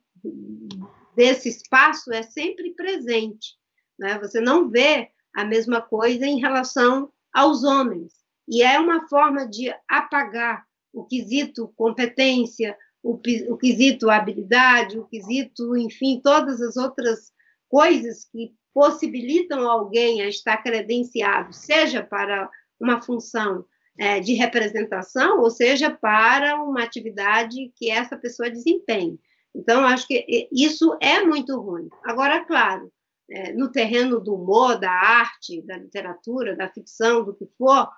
[1.15, 3.57] desse espaço é sempre presente.
[3.99, 4.19] Né?
[4.19, 8.13] Você não vê a mesma coisa em relação aos homens.
[8.49, 13.15] E é uma forma de apagar o quesito competência, o,
[13.49, 17.33] o quesito habilidade, o quesito, enfim, todas as outras
[17.69, 23.65] coisas que possibilitam alguém a estar credenciado, seja para uma função
[23.99, 29.19] é, de representação, ou seja, para uma atividade que essa pessoa desempenhe.
[29.55, 31.89] Então, acho que isso é muito ruim.
[32.05, 32.93] Agora, claro,
[33.31, 37.89] é, no terreno do humor, da arte, da literatura, da ficção, do que for,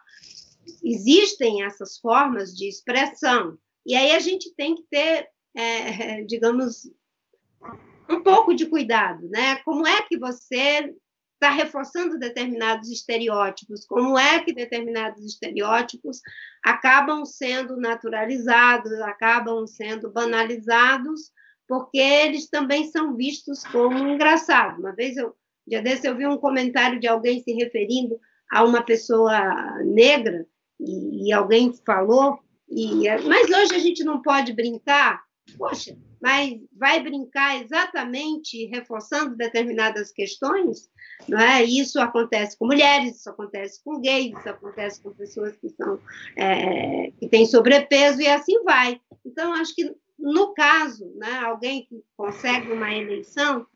[0.83, 3.59] existem essas formas de expressão.
[3.85, 6.91] E aí a gente tem que ter, é, digamos,
[8.09, 9.57] um pouco de cuidado, né?
[9.65, 10.95] Como é que você
[11.35, 13.85] está reforçando determinados estereótipos?
[13.85, 16.21] Como é que determinados estereótipos
[16.65, 21.33] acabam sendo naturalizados, acabam sendo banalizados
[21.69, 24.79] porque eles também são vistos como engraçados.
[24.79, 25.35] Uma vez, eu,
[25.67, 28.19] dia desse, eu vi um comentário de alguém se referindo
[28.51, 30.47] a uma pessoa negra,
[30.79, 32.39] e, e alguém falou,
[32.69, 35.25] e, mas hoje a gente não pode brincar.
[35.57, 40.91] Poxa, mas vai brincar exatamente reforçando determinadas questões,
[41.29, 41.63] não é?
[41.63, 46.01] Isso acontece com mulheres, isso acontece com gays, isso acontece com pessoas que são
[46.37, 49.01] é, que têm sobrepeso e assim vai.
[49.25, 53.67] Então acho que no caso, né, alguém que consegue uma eleição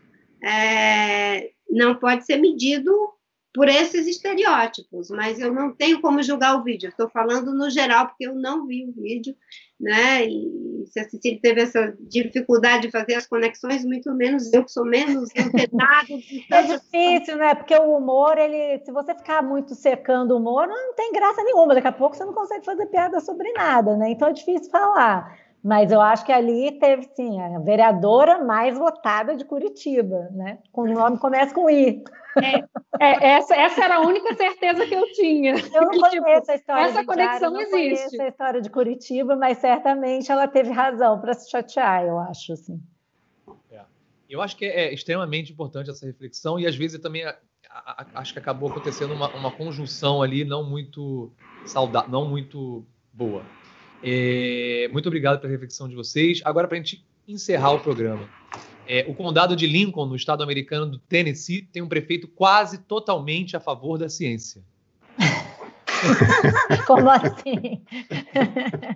[0.42, 2.92] é, não pode ser medido
[3.52, 6.88] por esses estereótipos, mas eu não tenho como julgar o vídeo.
[6.88, 9.34] Estou falando no geral porque eu não vi o vídeo,
[9.78, 10.24] né?
[10.24, 14.70] E se a Cecília teve essa dificuldade de fazer as conexões, muito menos eu que
[14.70, 16.12] sou menos antenado.
[16.52, 17.54] é difícil, né?
[17.56, 21.74] Porque o humor, ele, se você ficar muito secando o humor, não tem graça nenhuma.
[21.74, 24.10] Daqui a pouco você não consegue fazer piada sobre nada, né?
[24.10, 25.36] Então é difícil falar.
[25.62, 30.58] Mas eu acho que ali teve, sim, a vereadora mais votada de Curitiba, né?
[30.72, 32.02] Com o nome começa com I.
[32.42, 32.58] É,
[33.00, 35.54] é, essa, essa era a única certeza que eu tinha.
[35.74, 37.72] Eu não tipo, conheço a história essa de conexão Jara, existe.
[37.72, 42.18] Não conheço a história de Curitiba, mas certamente ela teve razão para se chatear, eu
[42.18, 42.80] acho, assim.
[43.70, 43.82] É.
[44.28, 47.36] Eu acho que é extremamente importante essa reflexão e às vezes eu também a,
[47.70, 51.30] a, acho que acabou acontecendo uma, uma conjunção ali não muito
[51.66, 53.42] saudável, não muito boa.
[54.02, 56.40] É, muito obrigado pela reflexão de vocês.
[56.44, 58.28] Agora, para a gente encerrar o programa.
[58.86, 63.56] É, o condado de Lincoln, no estado americano do Tennessee, tem um prefeito quase totalmente
[63.56, 64.62] a favor da ciência.
[66.86, 67.82] Como assim?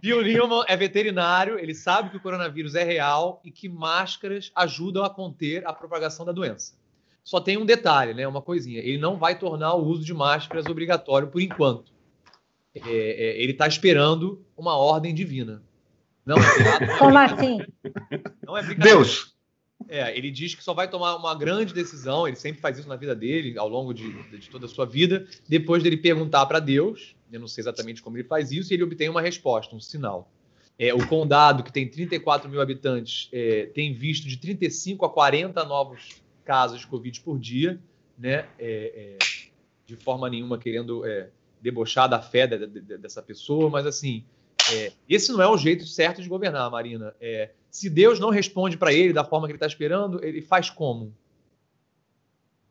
[0.02, 5.04] Bill Newman é veterinário, ele sabe que o coronavírus é real e que máscaras ajudam
[5.04, 6.74] a conter a propagação da doença.
[7.22, 8.26] Só tem um detalhe, né?
[8.26, 8.80] Uma coisinha.
[8.80, 11.93] Ele não vai tornar o uso de máscaras obrigatório por enquanto.
[12.74, 15.62] É, é, ele está esperando uma ordem divina.
[16.26, 17.58] Não é piada, Como assim?
[18.44, 18.98] Não é brincadeira.
[18.98, 19.34] Deus.
[19.88, 22.96] É, ele diz que só vai tomar uma grande decisão, ele sempre faz isso na
[22.96, 27.14] vida dele, ao longo de, de toda a sua vida, depois dele perguntar para Deus,
[27.30, 30.30] eu não sei exatamente como ele faz isso, e ele obtém uma resposta, um sinal.
[30.78, 35.64] É, o condado, que tem 34 mil habitantes, é, tem visto de 35 a 40
[35.64, 37.78] novos casos de Covid por dia,
[38.18, 38.46] né?
[38.58, 39.44] É, é
[39.86, 41.28] de forma nenhuma querendo é,
[41.64, 44.22] debochar da fé de, de, dessa pessoa, mas assim,
[44.70, 47.14] é, esse não é o jeito certo de governar, Marina.
[47.18, 50.68] É, se Deus não responde para ele da forma que ele está esperando, ele faz
[50.68, 51.16] como?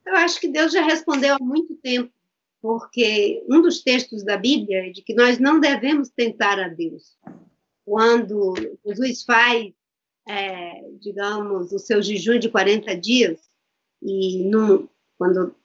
[0.06, 2.14] Eu acho que Deus já respondeu há muito tempo,
[2.62, 7.18] porque um dos textos da Bíblia é de que nós não devemos tentar a Deus.
[7.84, 8.54] Quando
[8.86, 9.74] Jesus faz,
[10.28, 13.40] é, digamos, o seu jejum de 40 dias,
[14.04, 14.88] e num,
[15.18, 15.56] quando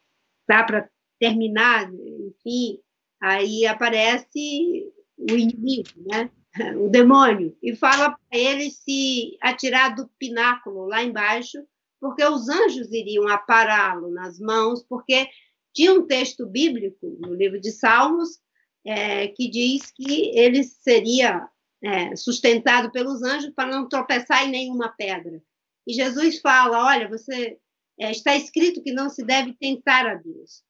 [0.41, 2.81] está para terminar, enfim,
[3.21, 6.31] aí aparece o inimigo, né?
[6.79, 11.59] o demônio, e fala para ele se atirar do pináculo lá embaixo,
[12.01, 15.29] porque os anjos iriam apará-lo nas mãos, porque
[15.75, 18.41] tinha um texto bíblico no livro de Salmos
[18.85, 21.49] é, que diz que ele seria
[21.83, 25.43] é, sustentado pelos anjos para não tropeçar em nenhuma pedra.
[25.87, 27.59] E Jesus fala: olha, você
[27.99, 30.63] é, está escrito que não se deve tentar a Deus.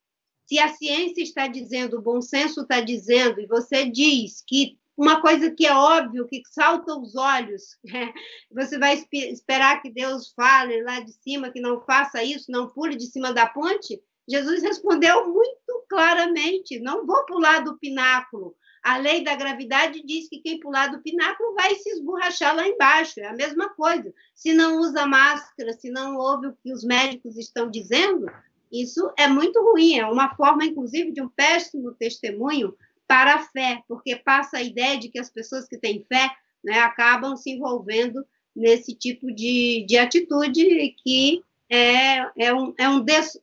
[0.49, 5.21] Se a ciência está dizendo, o bom senso está dizendo, e você diz que uma
[5.21, 8.15] coisa que é óbvio, que salta aos olhos, né?
[8.51, 12.97] você vai esperar que Deus fale lá de cima que não faça isso, não pule
[12.97, 14.03] de cima da ponte?
[14.27, 18.57] Jesus respondeu muito claramente: não vou pular do pináculo.
[18.83, 23.21] A lei da gravidade diz que quem pular do pináculo vai se esborrachar lá embaixo.
[23.21, 24.15] É a mesma coisa.
[24.35, 28.27] Se não usa máscara, se não ouve o que os médicos estão dizendo,
[28.73, 32.75] isso é muito ruim, é uma forma, inclusive, de um péssimo testemunho
[33.07, 36.31] para a fé, porque passa a ideia de que as pessoas que têm fé
[36.63, 43.01] né, acabam se envolvendo nesse tipo de, de atitude que é, é um, é um
[43.01, 43.41] des,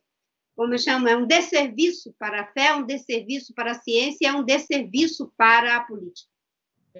[0.54, 4.32] como eu chamo, é um desserviço para a fé, um desserviço para a ciência, é
[4.32, 6.35] um desserviço para a política.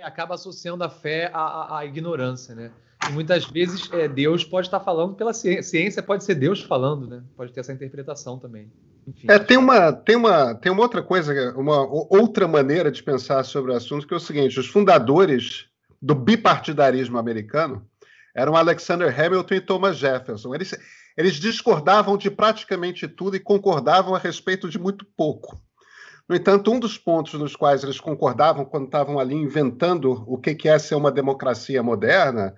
[0.02, 2.70] Acaba associando a fé à, à ignorância, né?
[3.08, 7.06] E muitas vezes é, Deus pode estar falando pela ciência, ciência pode ser Deus falando,
[7.06, 7.22] né?
[7.36, 8.70] Pode ter essa interpretação também.
[9.06, 13.44] Enfim, é, tem uma, tem uma, tem uma outra coisa, uma outra maneira de pensar
[13.44, 15.66] sobre o assunto que é o seguinte: os fundadores
[16.02, 17.86] do bipartidarismo americano
[18.34, 20.54] eram Alexander Hamilton e Thomas Jefferson.
[20.54, 20.76] Eles,
[21.16, 25.60] eles discordavam de praticamente tudo e concordavam a respeito de muito pouco.
[26.28, 30.68] No entanto, um dos pontos nos quais eles concordavam quando estavam ali inventando o que
[30.68, 32.54] é ser uma democracia moderna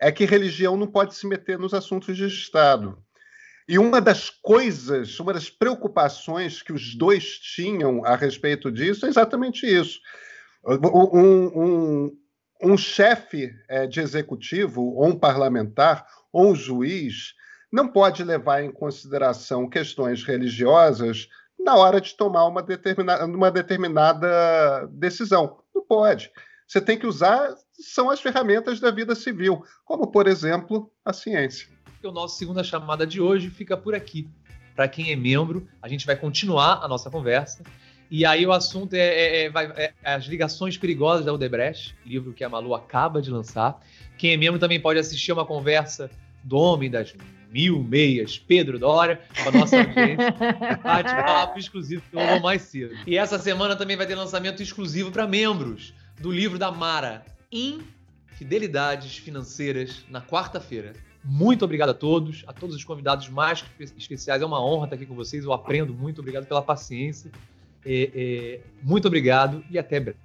[0.00, 2.98] é que religião não pode se meter nos assuntos de Estado.
[3.68, 9.08] E uma das coisas, uma das preocupações que os dois tinham a respeito disso é
[9.08, 10.00] exatamente isso.
[10.66, 12.18] Um, um,
[12.62, 17.34] um chefe é, de executivo, ou um parlamentar, ou um juiz,
[17.72, 21.28] não pode levar em consideração questões religiosas
[21.64, 25.58] na hora de tomar uma determinada, uma determinada decisão.
[25.74, 26.30] Não pode.
[26.66, 31.68] Você tem que usar são as ferramentas da vida civil, como, por exemplo, a ciência.
[32.02, 34.28] O nosso segunda chamada de hoje fica por aqui.
[34.76, 37.62] Para quem é membro, a gente vai continuar a nossa conversa.
[38.10, 42.44] E aí o assunto é, é, é, é, As Ligações Perigosas da Odebrecht, livro que
[42.44, 43.80] a Malu acaba de lançar.
[44.18, 46.10] Quem é membro também pode assistir uma conversa
[46.42, 47.14] do Homem das
[47.54, 50.34] Mil Meias, Pedro Dória, com a nossa audiência.
[50.82, 52.96] Bate-papo exclusivo que eu vou mais cedo.
[53.06, 59.18] E essa semana também vai ter lançamento exclusivo para membros do livro da Mara, Infidelidades
[59.18, 60.94] Financeiras, na quarta-feira.
[61.22, 64.42] Muito obrigado a todos, a todos os convidados mais especiais.
[64.42, 65.44] É uma honra estar aqui com vocês.
[65.44, 66.20] Eu aprendo muito.
[66.20, 67.30] Obrigado pela paciência.
[67.86, 70.18] É, é, muito obrigado e até breve.